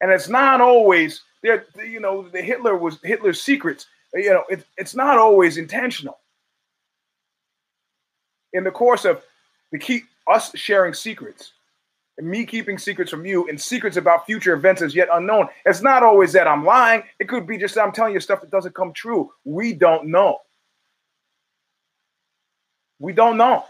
[0.00, 1.66] and it's not always there.
[1.84, 3.86] You know, the Hitler was Hitler's secrets.
[4.14, 6.18] You know, it, it's not always intentional.
[8.52, 9.22] In the course of
[9.70, 11.52] the keep us sharing secrets,
[12.18, 15.82] and me keeping secrets from you, and secrets about future events as yet unknown, it's
[15.82, 17.02] not always that I'm lying.
[17.18, 19.32] It could be just I'm telling you stuff that doesn't come true.
[19.44, 20.38] We don't know.
[22.98, 23.64] We don't know.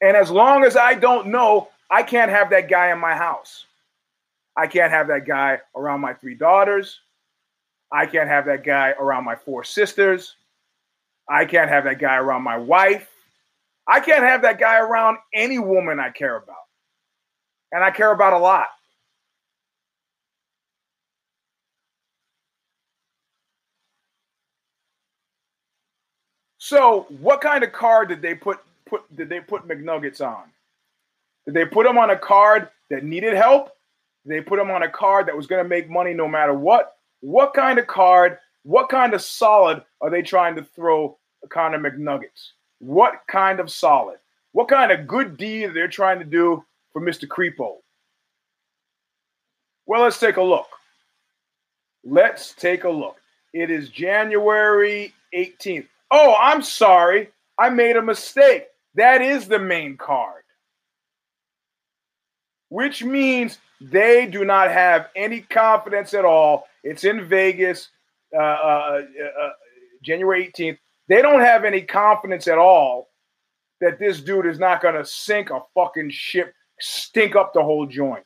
[0.00, 3.64] And as long as I don't know, I can't have that guy in my house.
[4.56, 7.00] I can't have that guy around my three daughters.
[7.92, 10.34] I can't have that guy around my four sisters.
[11.28, 13.08] I can't have that guy around my wife.
[13.86, 16.56] I can't have that guy around any woman I care about.
[17.72, 18.68] And I care about a lot.
[26.58, 30.44] So, what kind of card did they put put did they put McNuggets on?
[31.48, 33.70] Did they put him on a card that needed help?
[34.26, 36.52] Did they put him on a card that was going to make money no matter
[36.52, 36.96] what?
[37.20, 41.16] What kind of card, what kind of solid are they trying to throw
[41.48, 42.50] Conor McNuggets?
[42.80, 44.18] What kind of solid?
[44.52, 47.26] What kind of good deed they're trying to do for Mr.
[47.26, 47.76] Creepo?
[49.86, 50.68] Well, let's take a look.
[52.04, 53.16] Let's take a look.
[53.54, 55.86] It is January 18th.
[56.10, 57.30] Oh, I'm sorry.
[57.58, 58.66] I made a mistake.
[58.96, 60.42] That is the main card
[62.68, 66.66] which means They do not have any confidence at all.
[66.82, 67.90] It's in Vegas,
[68.34, 69.50] uh, uh, uh, uh
[70.02, 70.78] January 18th.
[71.08, 73.08] They don't have any confidence at all
[73.80, 77.86] that this dude is not going to sink a fucking ship, stink up the whole
[77.86, 78.24] joint.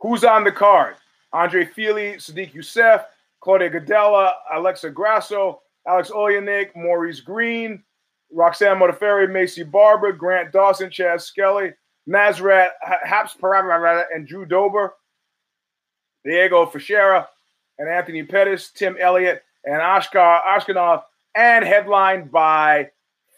[0.00, 0.96] Who's on the card?
[1.32, 3.04] Andre Fili, Sodiq Yusuff,
[3.40, 7.82] Claudia Gadelha, Alexa Grasso, Alex Oleinik, Maurice Greene,
[8.32, 11.72] Roxanne Modafferi, Maycee Barber, Grant Dawson, Chas Skelly,
[12.08, 13.36] Nasrat Haps
[14.14, 14.94] and Drew Dober,
[16.24, 17.26] Diego Fischera,
[17.78, 21.02] and Anthony Pettis, Tim Elliott, and Ashkar Ashkenov,
[21.34, 22.90] and headlined by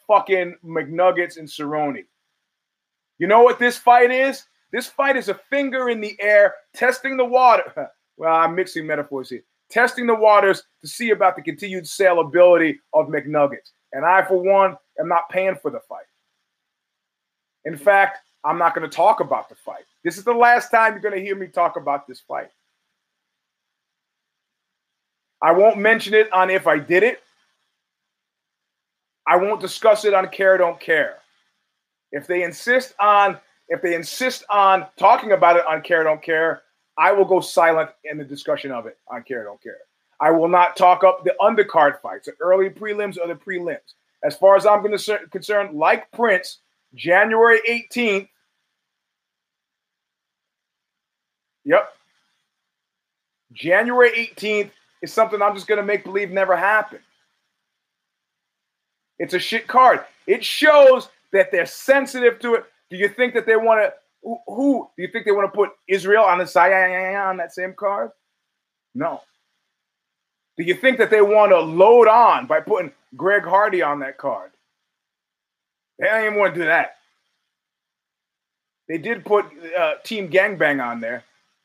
[0.07, 2.05] fucking McNuggets and Cerrone.
[3.19, 4.45] You know what this fight is?
[4.73, 7.91] This fight is a finger in the air, testing the water.
[8.17, 9.43] well, I'm mixing metaphors here.
[9.71, 13.73] Testing the waters to see about the continued saleability of McNuggets.
[13.93, 16.05] And I, for one, am not paying for the fight.
[17.65, 19.85] In fact, I'm not going to talk about the fight.
[20.05, 22.49] This is the last time you're going to hear me talk about this fight.
[25.43, 27.23] I won't mention it on if I did it.
[29.27, 31.19] I won't discuss it on care don't care.
[32.11, 36.63] If they insist on if they insist on talking about it on care don't care,
[36.97, 39.77] I will go silent in the discussion of it on care don't care.
[40.21, 43.95] I will not talk up the undercard fights, the early prelims or the prelims.
[44.25, 46.59] As far as I'm concerned, like Prince,
[46.95, 48.29] January 18th.
[51.65, 51.89] Yep.
[53.53, 54.71] January 18th
[55.03, 57.03] is something I'm just going to make believe never happened.
[59.19, 60.05] It's a shit card.
[60.27, 62.65] It shows that they're sensitive to it.
[62.91, 63.93] Do you think that they want to?
[64.23, 66.73] Who, who do you think they want to put Israel on the side
[67.15, 68.11] on that same card?
[68.95, 69.21] No.
[70.59, 74.19] Do you think that they want to load on by putting Greg Hardy on that
[74.19, 74.51] card?
[75.99, 76.97] They don't even want to do that.
[78.89, 79.47] They did put
[79.79, 81.23] uh, Team Gangbang on there,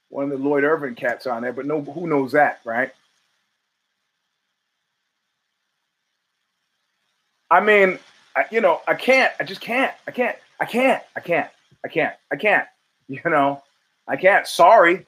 [0.10, 2.92] one of the Lloyd Irvin cats on there, but no, who knows that, right?
[7.50, 7.98] I mean,
[8.36, 9.34] I, you know, I can't.
[9.40, 9.94] I just can't.
[10.08, 10.38] I can't.
[10.60, 11.02] I can't.
[11.16, 11.50] I can't.
[11.84, 12.16] I can't.
[12.32, 12.68] I can't.
[13.10, 13.62] You know,
[14.08, 14.48] I can't.
[14.48, 15.06] Sorry.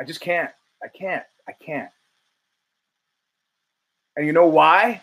[0.00, 0.50] I just can't.
[0.82, 1.22] I can't.
[1.46, 1.90] I can't.
[4.18, 5.00] And you know why?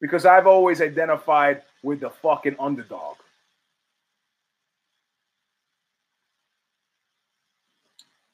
[0.00, 3.18] Because I've always identified with the fucking underdog.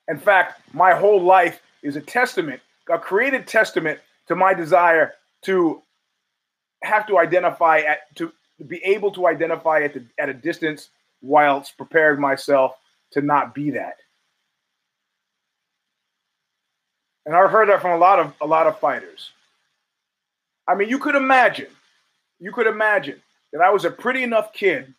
[0.09, 5.83] In fact, my whole life is a testament, a created testament to my desire to
[6.83, 8.33] have to identify at to
[8.67, 10.89] be able to identify at the, at a distance
[11.21, 12.73] whilst preparing myself
[13.13, 13.97] to not be that.
[17.27, 19.33] And I've heard that from a lot of a lot of fighters.
[20.69, 21.69] I mean, you could imagine,
[22.41, 23.21] you could imagine
[23.53, 24.95] that I was a pretty enough kid.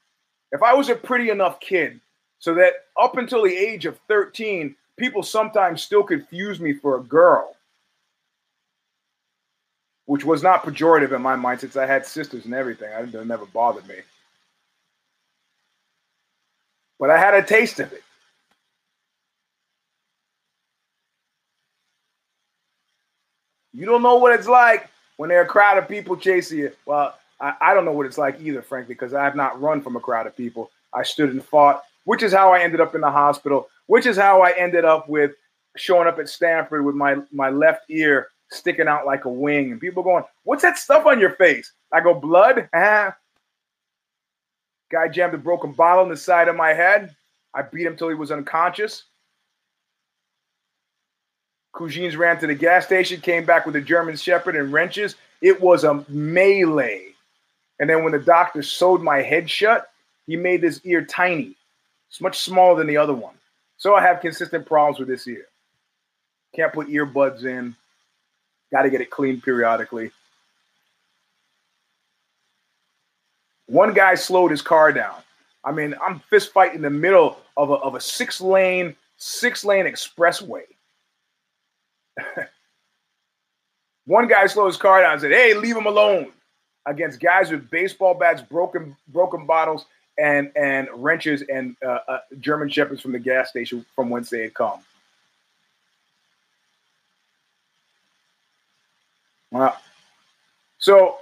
[0.52, 2.00] If I was a pretty enough kid,
[2.40, 7.04] so that up until the age of 13, people sometimes still confuse me for a
[7.04, 7.58] girl
[10.08, 12.90] which was not pejorative in my mind since I had sisters and everything.
[12.92, 13.96] I, it never bothered me.
[16.98, 18.04] But I had a taste of it.
[23.78, 26.72] You don't know what it's like when there are a crowd of people chasing you.
[26.88, 29.84] Well, I, I don't know what it's like either, frankly, because I have not run
[29.84, 30.72] from a crowd of people.
[30.94, 34.18] I stood and fought, which is how I ended up in the hospital, which is
[34.18, 35.34] how I ended up with
[35.76, 39.80] showing up at Stanford with my, my left ear sticking out like a wing, and
[39.80, 43.16] people going, "What's that stuff on your face?" I go, "Blood." Ah.
[44.90, 47.16] Guy jammed a broken bottle in the side of my head.
[47.54, 49.04] I beat him till he was unconscious.
[51.78, 55.16] Cousins ran to the gas station, came back with a German Shepherd and wrenches.
[55.42, 57.14] It was a melee.
[57.80, 59.92] And then when the doctor sewed my head shut,
[60.26, 61.56] he made this ear tiny.
[62.10, 63.36] It's much smaller than the other one.
[63.78, 65.46] So I have consistent problems with this ear.
[66.56, 67.76] Can't put earbuds in.
[68.72, 70.12] Got to get it cleaned periodically.
[73.68, 75.18] One guy slowed his car down.
[75.64, 79.64] I mean, I'm fist fighting in the middle of a, of a six lane, six
[79.64, 80.64] lane expressway.
[84.06, 86.32] One guy slowed his car down and said, Hey, leave him alone.
[86.86, 89.86] Against guys with baseball bats, broken broken bottles,
[90.18, 94.44] and and wrenches and uh, uh, German shepherds from the gas station from whence they
[94.44, 94.80] had come.
[99.52, 99.78] Well,
[100.78, 101.18] so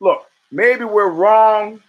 [0.00, 1.80] look, maybe we're wrong.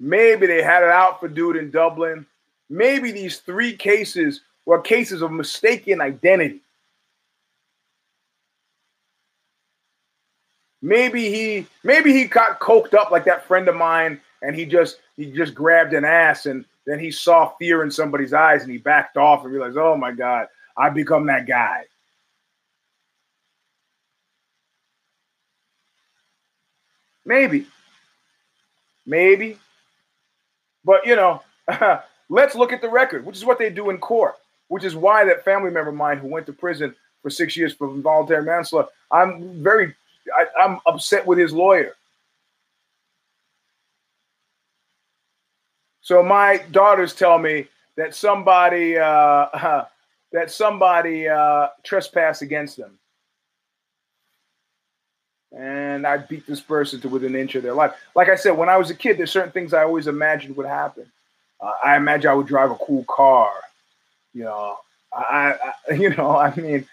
[0.00, 2.26] Maybe they had it out for dude in Dublin.
[2.70, 6.60] Maybe these three cases were cases of mistaken identity.
[10.80, 14.98] Maybe he maybe he got coked up like that friend of mine and he just
[15.16, 18.78] he just grabbed an ass and then he saw fear in somebody's eyes and he
[18.78, 21.84] backed off and realized, oh my God, I've become that guy.
[27.26, 27.66] Maybe.
[29.04, 29.58] Maybe.
[30.84, 31.42] But you know,
[32.28, 34.36] let's look at the record, which is what they do in court,
[34.68, 37.74] which is why that family member of mine who went to prison for six years
[37.74, 39.94] for involuntary manslaughter, I'm very
[40.36, 41.94] I, I'm upset with his lawyer.
[46.00, 47.66] So my daughters tell me
[47.96, 49.84] that somebody uh,
[50.32, 52.98] that somebody uh, trespassed against them,
[55.56, 57.92] and I beat this person to within an inch of their life.
[58.14, 60.66] Like I said, when I was a kid, there's certain things I always imagined would
[60.66, 61.10] happen.
[61.60, 63.50] Uh, I imagine I would drive a cool car.
[64.32, 64.78] You know,
[65.12, 65.56] I,
[65.90, 66.86] I you know, I mean,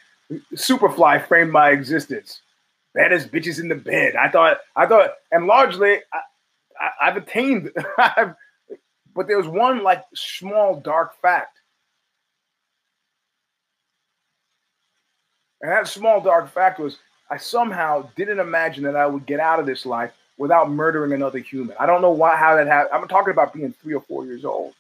[0.56, 2.42] Superfly framed my existence.
[2.96, 4.16] Baddest bitches in the bed.
[4.16, 7.72] I thought, I thought, and largely, I, have attained.
[7.98, 8.36] I've
[9.16, 11.60] but there was one like small dark fact.
[15.62, 16.98] And that small dark fact was
[17.32, 21.40] I somehow didn't imagine that I would get out of this life without murdering another
[21.40, 21.76] human.
[21.80, 22.94] I don't know why how that happened.
[22.94, 24.74] I'm talking about being three or four years old.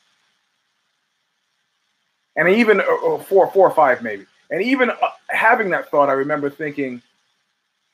[2.36, 4.26] And even uh, uh four, four or five maybe.
[4.52, 4.96] And even uh,
[5.30, 7.02] having that thought, I remember thinking,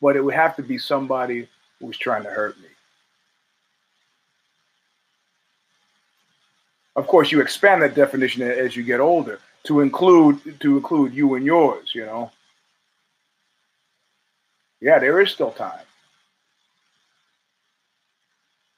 [0.02, 1.48] but it would have to be somebody
[1.80, 2.68] who was trying to hurt me.
[6.96, 11.36] Of course, you expand that definition as you get older to include to include you
[11.36, 11.94] and yours.
[11.96, 12.32] You know.
[14.82, 15.86] Yeah, there is still time,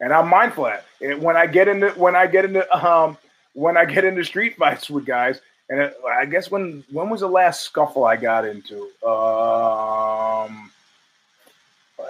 [0.01, 1.19] and I'm mindful of that.
[1.19, 3.17] when I get into when I get into um
[3.53, 7.27] when I get into street fights with guys, and I guess when when was the
[7.27, 8.89] last scuffle I got into?
[9.07, 10.71] Um,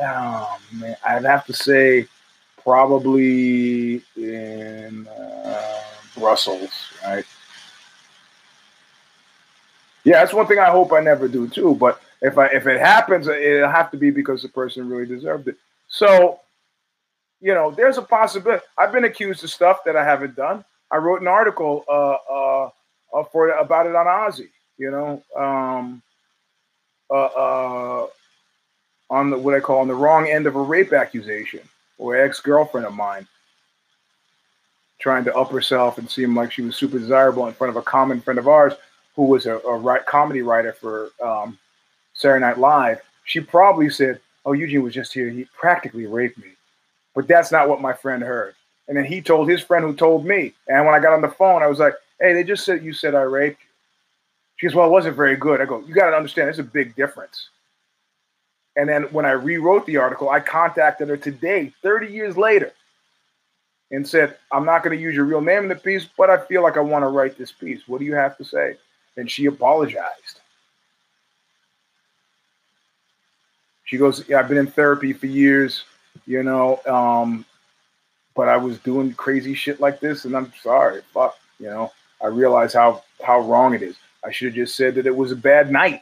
[0.02, 2.08] oh man, I'd have to say
[2.64, 5.08] probably in.
[5.08, 5.84] Uh,
[6.16, 6.72] Brussels,
[7.04, 7.26] right?
[10.04, 11.76] Yeah, that's one thing I hope I never do too.
[11.76, 15.48] But if I if it happens, it'll have to be because the person really deserved
[15.48, 15.58] it.
[15.88, 16.40] So,
[17.42, 18.64] you know, there's a possibility.
[18.78, 20.66] I've been accused of stuff that I haven't done.
[20.92, 22.70] I wrote an article uh, uh,
[23.14, 24.50] uh for about it on OZY.
[24.78, 26.02] You know, um,
[27.10, 28.08] uh, uh,
[29.10, 31.62] on the what I call on the wrong end of a rape accusation,
[31.98, 33.28] or ex girlfriend of mine
[35.00, 37.82] trying to up herself and seem like she was super desirable in front of a
[37.82, 38.74] common friend of ours
[39.16, 41.58] who was a, a comedy writer for um,
[42.14, 43.02] Saturday Night Live.
[43.26, 45.30] She probably said, "Oh, Eugene was just here.
[45.30, 46.52] He practically raped me,"
[47.16, 48.56] but that's not what my friend heard.
[48.88, 50.54] And then he told his friend who told me.
[50.68, 52.94] And when I got on the phone, I was like, "Hey, they just said you
[52.94, 53.70] said I raped you."
[54.58, 56.64] She goes, "Well, it wasn't very good." I go, "You got to understand, there's a
[56.64, 57.50] big difference."
[58.76, 62.72] And then when I rewrote the article, I contacted her today, 30 years later,
[63.92, 66.38] and said, I'm not going to use your real name in the piece, but I
[66.46, 67.88] feel like I want to write this piece.
[67.88, 68.78] What do you have to say?
[69.18, 70.40] And she apologized.
[73.86, 75.84] She goes, Yeah, I've been in therapy for years,
[76.26, 77.46] you know, um,
[78.36, 81.02] but I was doing crazy shit like this, and I'm sorry.
[81.14, 83.96] Fuck, you know, I realize how how wrong it is.
[84.24, 86.02] I should have just said that it was a bad night.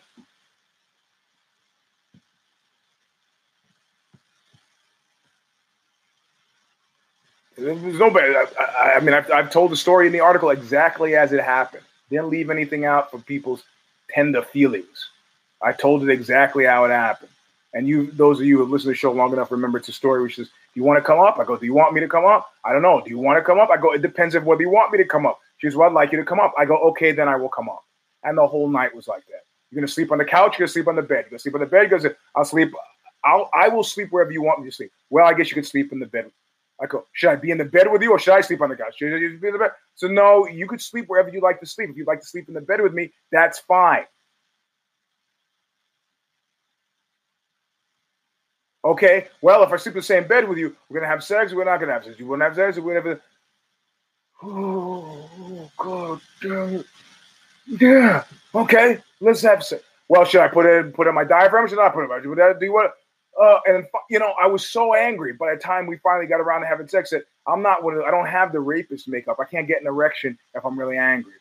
[7.61, 8.47] There's no bad.
[8.59, 11.83] I, I, mean, I've, I've told the story in the article exactly as it happened.
[12.09, 13.63] Didn't leave anything out for people's
[14.09, 15.09] tender feelings.
[15.61, 17.29] I told it exactly how it happened.
[17.73, 19.87] And you, those of you who have listened to the show long enough, remember it's
[19.89, 21.37] a story which says, do you want to come up?
[21.39, 22.51] I go, do you want me to come up?
[22.65, 23.01] I don't know.
[23.01, 23.69] Do you want to come up?
[23.69, 25.39] I go, it depends on whether you want me to come up.
[25.57, 26.53] She goes, well, I'd like you to come up.
[26.57, 27.83] I go, okay, then I will come up.
[28.23, 29.43] And the whole night was like that.
[29.69, 30.57] You're to sleep on the couch.
[30.57, 31.25] You're to sleep on the bed.
[31.29, 31.89] You're to sleep on the bed.
[31.89, 32.05] Goes,
[32.35, 32.73] I'll sleep.
[33.23, 34.91] I'll, I will sleep wherever you want me to sleep.
[35.09, 36.31] Well, I guess you could sleep in the bed
[36.81, 38.69] I go, should I be in the bed with you or should I sleep on
[38.69, 38.95] the couch?
[38.97, 39.71] Should I be in the bed?
[39.95, 41.89] So no, you could sleep wherever you like to sleep.
[41.91, 44.05] If you'd like to sleep in the bed with me, that's fine.
[48.83, 51.53] Okay, well, if I sleep in the same bed with you, we're gonna have sex.
[51.53, 52.19] We're not gonna have sex.
[52.19, 52.79] You wouldn't have sex.
[52.83, 53.19] We're gonna.
[54.41, 56.85] Oh, God damn it!
[57.67, 58.23] Yeah.
[58.55, 59.83] Okay, let's have sex.
[60.07, 61.67] Well, should I put it put in my diaphragm?
[61.67, 62.59] Should I put it?
[62.59, 62.91] Do you want?
[63.39, 65.33] Uh, and you know, I was so angry.
[65.33, 68.11] By the time we finally got around to having sex, that I'm not what I
[68.11, 69.37] don't have the rapist makeup.
[69.39, 71.33] I can't get an erection if I'm really angry.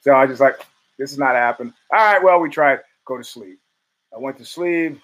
[0.00, 0.64] So I just like,
[0.98, 1.72] this is not happening.
[1.92, 2.80] All right, well, we tried.
[3.04, 3.58] Go to sleep.
[4.14, 5.00] I went to sleep.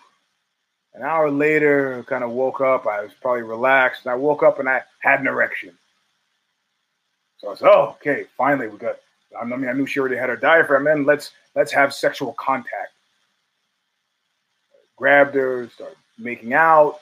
[0.94, 2.86] An hour later, kind of woke up.
[2.86, 4.04] I was probably relaxed.
[4.04, 5.76] And I woke up and I had an erection.
[7.38, 8.96] So I said, "Oh, okay, finally we got."
[9.40, 10.84] I mean, I knew she already had her diaphragm.
[10.84, 12.92] Then let's let's have sexual contact
[14.98, 17.00] grabbed her, started making out,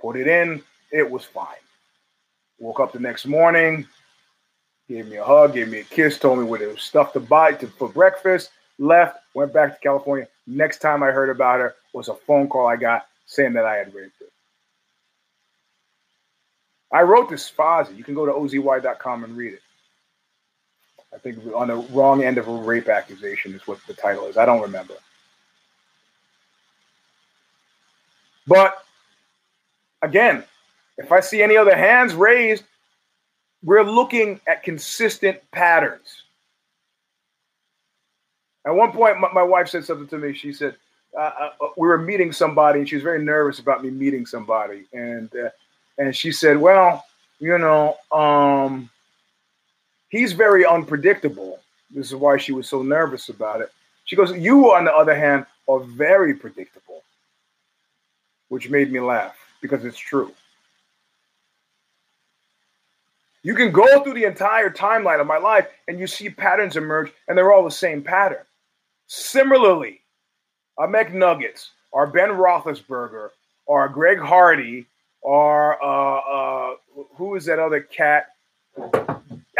[0.00, 0.62] put it in.
[0.90, 1.46] It was fine.
[2.58, 3.86] Woke up the next morning,
[4.88, 7.20] gave me a hug, gave me a kiss, told me what it was stuff to
[7.20, 10.28] buy to, for breakfast, left, went back to California.
[10.46, 13.76] Next time I heard about her was a phone call I got saying that I
[13.76, 14.26] had raped her.
[16.92, 17.96] I wrote this Fozzy.
[17.96, 19.62] You can go to ozy.com and read it.
[21.12, 24.36] I think on the wrong end of a rape accusation is what the title is.
[24.36, 24.94] I don't remember.
[28.46, 28.84] But
[30.02, 30.44] again,
[30.98, 32.64] if I see any other hands raised,
[33.62, 36.22] we're looking at consistent patterns.
[38.66, 40.34] At one point, my, my wife said something to me.
[40.34, 40.76] She said,
[41.16, 44.84] uh, uh, we were meeting somebody, and she was very nervous about me meeting somebody.
[44.92, 45.50] And uh,
[45.98, 47.04] and she said, "Well,
[47.38, 48.90] you know, um,
[50.08, 51.60] he's very unpredictable.
[51.90, 53.70] This is why she was so nervous about it."
[54.06, 56.82] She goes, "You, on the other hand, are very predictable,"
[58.48, 60.32] which made me laugh because it's true.
[63.42, 67.12] You can go through the entire timeline of my life and you see patterns emerge,
[67.28, 68.44] and they're all the same pattern.
[69.06, 70.00] Similarly,
[70.78, 73.30] a McNuggets, or Ben Roethlisberger,
[73.66, 74.86] or Greg Hardy,
[75.20, 76.74] or uh, uh,
[77.16, 78.28] who is that other cat?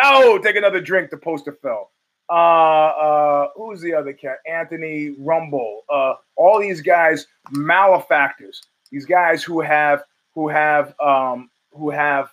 [0.03, 1.11] Oh, take another drink.
[1.11, 1.91] The poster fell.
[2.29, 4.39] Uh, uh, who's the other cat?
[4.47, 5.83] Anthony Rumble.
[5.93, 8.63] Uh, all these guys, malefactors.
[8.95, 10.05] These guys who have
[10.37, 12.31] who have um, who have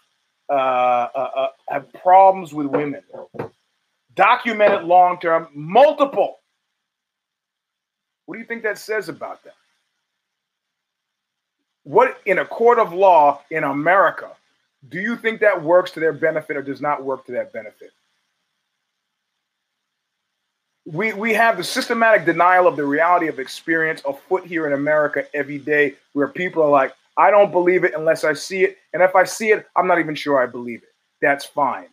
[0.48, 3.02] uh, uh, uh have problems with women,
[4.14, 6.38] documented long term, multiple.
[8.28, 9.54] What do you think that says about them?
[11.82, 14.30] What in a court of law in America,
[14.88, 17.90] do you think that works to their benefit or does not work to that benefit?
[20.86, 25.26] We, we have the systematic denial of the reality of experience afoot here in America
[25.34, 28.78] every day, where people are like, I don't believe it unless I see it.
[28.94, 30.90] And if I see it, I'm not even sure I believe it.
[31.22, 31.88] That's fine.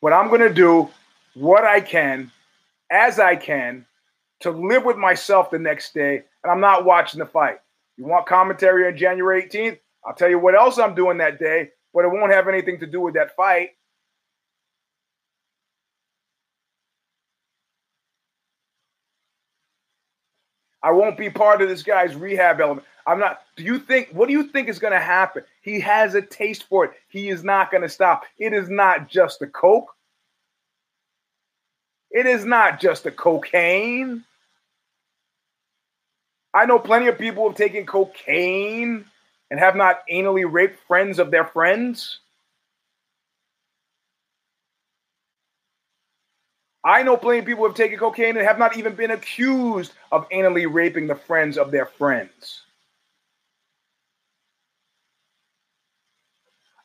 [0.00, 0.88] But I'm going to do
[1.34, 2.30] what I can,
[2.90, 3.84] as I can,
[4.40, 7.58] to live with myself the next day, and I'm not watching the fight.
[7.96, 9.78] You want commentary on January 18th?
[10.06, 12.86] I'll tell you what else I'm doing that day, but it won't have anything to
[12.86, 13.70] do with that fight.
[20.80, 22.86] I won't be part of this guy's rehab element.
[23.04, 23.40] I'm not.
[23.56, 25.42] Do you think, what do you think is going to happen?
[25.60, 26.92] He has a taste for it.
[27.08, 28.22] He is not going to stop.
[28.38, 29.92] It is not just the Coke.
[32.12, 34.22] It is not just the cocaine.
[36.54, 39.04] I know plenty of people have taken cocaine
[39.50, 42.20] and have not anally raped friends of their friends.
[46.84, 49.92] I know plenty of people who have taken cocaine and have not even been accused
[50.12, 52.62] of anally raping the friends of their friends.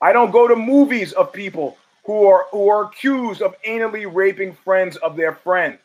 [0.02, 4.54] I don't go to movies of people who are who are accused of anally raping
[4.54, 5.80] friends of their friends.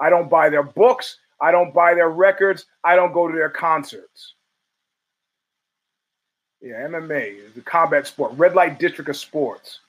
[0.00, 1.18] I don't buy their books.
[1.40, 2.64] I don't buy their records.
[2.84, 4.34] I don't go to their concerts.
[6.62, 9.80] Yeah, MMA, is the combat sport, red light district of sports.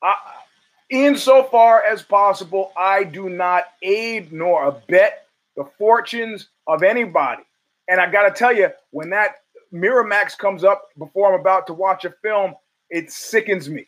[0.00, 0.14] I,
[0.90, 5.26] insofar as possible, I do not aid nor abet
[5.56, 7.42] the fortunes of anybody.
[7.88, 9.36] And I got to tell you, when that
[9.72, 12.54] Miramax comes up before I'm about to watch a film,
[12.90, 13.86] it sickens me.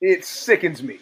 [0.00, 0.98] It sickens me.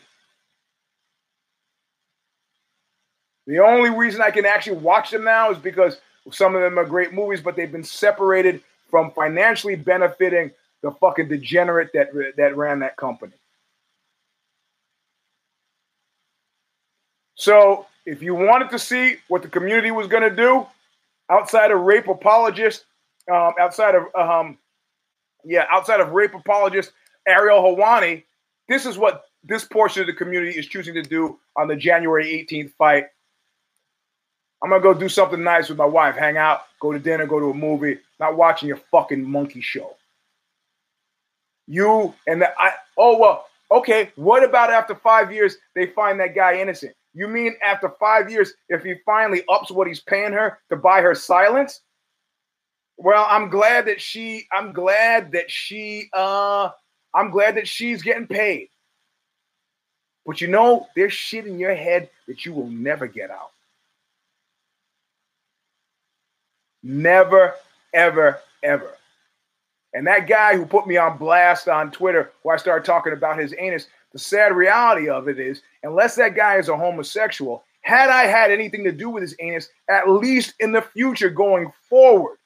[3.46, 5.98] The only reason I can actually watch them now is because
[6.30, 10.50] some of them are great movies, but they've been separated from financially benefiting
[10.82, 13.32] the fucking degenerate that that ran that company.
[17.34, 20.66] So, if you wanted to see what the community was going to do,
[21.30, 22.84] outside of rape apologists,
[23.30, 24.58] um, outside of um,
[25.44, 26.92] yeah, outside of rape apologist
[27.26, 28.24] Ariel Helwani,
[28.68, 32.46] this is what this portion of the community is choosing to do on the January
[32.50, 33.06] 18th fight.
[34.64, 37.38] I'm gonna go do something nice with my wife, hang out, go to dinner, go
[37.38, 39.94] to a movie, not watching your fucking monkey show.
[41.66, 46.34] You and the I oh well, okay, what about after five years they find that
[46.34, 46.94] guy innocent?
[47.12, 51.02] You mean after five years, if he finally ups what he's paying her to buy
[51.02, 51.82] her silence?
[52.96, 56.70] Well, I'm glad that she, I'm glad that she uh
[57.12, 58.70] I'm glad that she's getting paid.
[60.24, 63.50] But you know, there's shit in your head that you will never get out.
[66.86, 67.54] Never,
[67.94, 68.94] ever, ever.
[69.94, 73.38] And that guy who put me on blast on Twitter, where I started talking about
[73.38, 78.10] his anus, the sad reality of it is, unless that guy is a homosexual, had
[78.10, 82.36] I had anything to do with his anus, at least in the future going forward,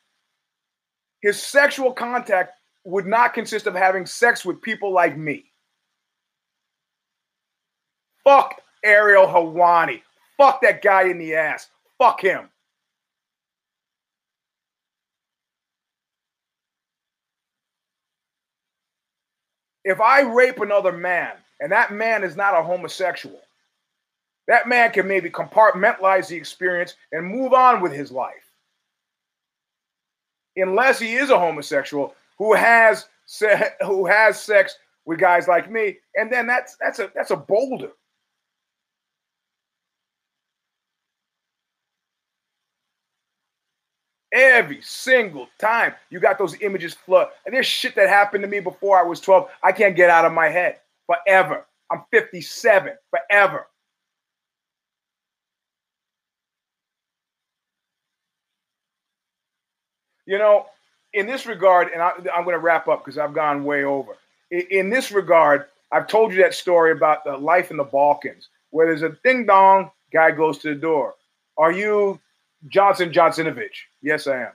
[1.20, 2.52] his sexual contact
[2.85, 5.47] would not consist of having sex with people like me.
[8.23, 10.02] Fuck Ariel Helwani.
[10.36, 11.70] Fuck that guy in the ass.
[11.98, 12.48] Fuck him.
[19.89, 23.40] If I rape another man and that man is not a homosexual,
[24.47, 28.52] that man can maybe compartmentalize the experience and move on with his life.
[30.56, 35.97] Unless he is a homosexual who has se- who has sex with guys like me,
[36.16, 37.93] and then that's that's a that's a boulder.
[44.32, 47.28] Every single time you got those images flood.
[47.46, 49.48] And there's shit that happened to me before I was 12.
[49.62, 51.66] I can't get out of my head forever.
[51.90, 53.66] I'm 57 forever.
[60.26, 60.66] You know,
[61.14, 64.12] in this regard, and I, am going to wrap up because I've gone way over.
[64.50, 68.50] In, in, this regard, I've told you that story about the life in the Balkans,
[68.68, 71.14] where there's a ding dong, guy goes to the door.
[71.56, 72.20] Are you
[72.66, 73.86] Johnson Johnsonovich.
[74.02, 74.52] Yes, I am.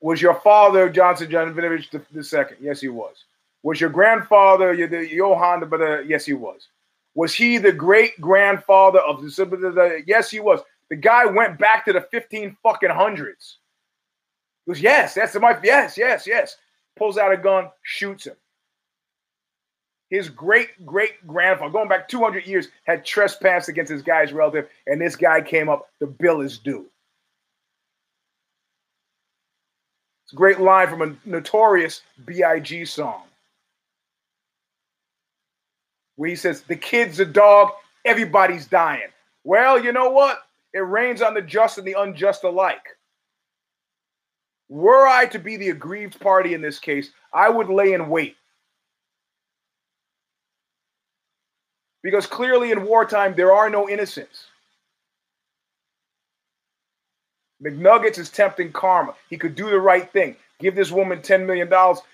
[0.00, 2.58] Was your father Johnson Johnsonovich the, the second?
[2.60, 3.24] Yes, he was.
[3.62, 5.68] Was your grandfather the Johann?
[5.68, 6.68] But uh, yes, he was.
[7.14, 10.02] Was he the great grandfather of the?
[10.06, 10.60] Yes, he was.
[10.90, 13.58] The guy went back to the fifteen fucking hundreds.
[14.64, 16.56] He goes, yes, that's my yes, yes, yes.
[16.96, 18.36] Pulls out a gun, shoots him.
[20.10, 25.00] His great great grandfather, going back 200 years, had trespassed against his guy's relative, and
[25.00, 25.88] this guy came up.
[26.00, 26.86] The bill is due.
[30.28, 32.84] It's a great line from a notorious B.I.G.
[32.84, 33.22] song
[36.16, 37.70] where he says, The kid's a dog,
[38.04, 39.08] everybody's dying.
[39.44, 40.42] Well, you know what?
[40.74, 42.98] It rains on the just and the unjust alike.
[44.68, 48.36] Were I to be the aggrieved party in this case, I would lay in wait.
[52.02, 54.44] Because clearly in wartime, there are no innocents.
[57.62, 59.14] McNuggets is tempting karma.
[59.30, 60.36] He could do the right thing.
[60.60, 61.68] Give this woman $10 million.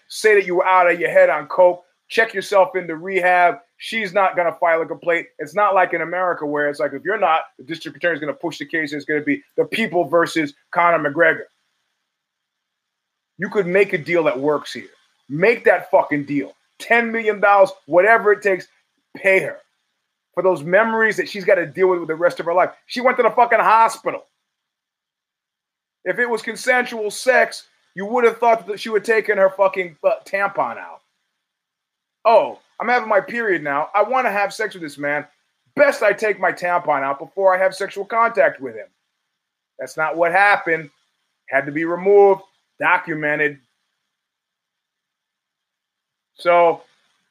[0.09, 1.85] Say that you were out of your head on coke.
[2.09, 3.59] Check yourself into rehab.
[3.79, 5.27] She's not going to file a complaint.
[5.39, 8.21] It's not like in America where it's like, if you're not, the district attorney is
[8.21, 8.93] going to push the case.
[8.93, 11.45] It's going to be the people versus Conor McGregor.
[13.39, 14.89] You could make a deal that works here.
[15.29, 16.55] Make that fucking deal.
[16.81, 17.43] $10 million,
[17.87, 18.69] whatever it takes,
[19.17, 19.59] pay her
[20.35, 22.71] for those memories that she's got to deal with, with the rest of her life.
[22.87, 24.25] She went to the fucking hospital.
[26.05, 29.51] If it was consensual sex, you would have thought that she would have taken her
[29.51, 31.01] fucking uh, tampon out.
[32.25, 33.89] Oh, I'm having my period now.
[33.95, 35.27] I want to have sex with this man.
[35.77, 38.87] Best I take my tampon out before I have sexual contact with him.
[39.79, 40.91] That's not what happened.
[41.49, 42.43] Had to be removed,
[42.81, 43.59] documented.
[46.35, 46.83] So,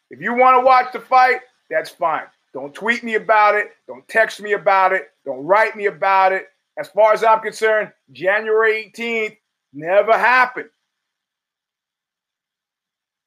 [0.09, 2.25] if you want to watch the fight, that's fine.
[2.53, 3.71] Don't tweet me about it.
[3.87, 5.09] Don't text me about it.
[5.25, 6.47] Don't write me about it
[6.77, 9.37] as far as I'm concerned, January 18th
[9.73, 10.69] never happened.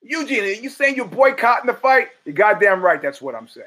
[0.02, 2.08] Eugene, are you saying you're boycotting the fight?
[2.24, 3.02] You're goddamn right.
[3.02, 3.66] That's what I'm saying.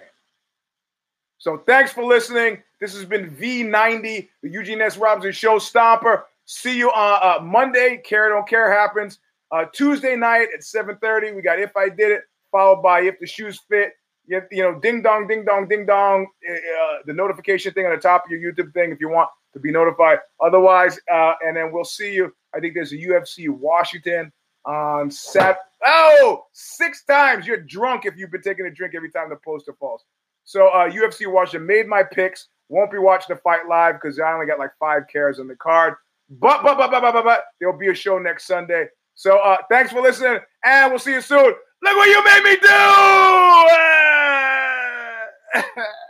[1.38, 2.62] So thanks for listening.
[2.80, 4.98] This has been V90, the Eugene S.
[4.98, 6.24] Robinson Show Stomper.
[6.46, 8.02] See you on uh, Monday.
[8.06, 9.20] Care Don't Care happens.
[9.52, 11.36] Uh, Tuesday night at 7:30.
[11.36, 13.94] We got If I Did It, followed by If the Shoes Fit.
[14.30, 16.28] You, you know, ding dong, ding dong, ding dong.
[16.48, 19.60] Uh, the notification thing on the top of your YouTube thing if you want to
[19.60, 20.20] be notified.
[20.40, 22.32] Otherwise, uh, and then we'll see you.
[22.56, 24.32] I think there's a UFC Washington
[24.66, 25.58] on Sat.
[25.84, 27.48] Oh, six times.
[27.48, 30.04] You're drunk if you've been taking a drink every time the poster falls.
[30.44, 32.50] So uh, UFC Washington made my picks.
[32.70, 35.56] Won't be watching the fight live because I only got like five cares on the
[35.56, 35.96] card.
[36.30, 38.86] But but but but but but, but there'll be a show next Sunday.
[39.16, 41.54] So uh, thanks for listening, and we'll see you soon.
[41.82, 42.68] Look what you made me do!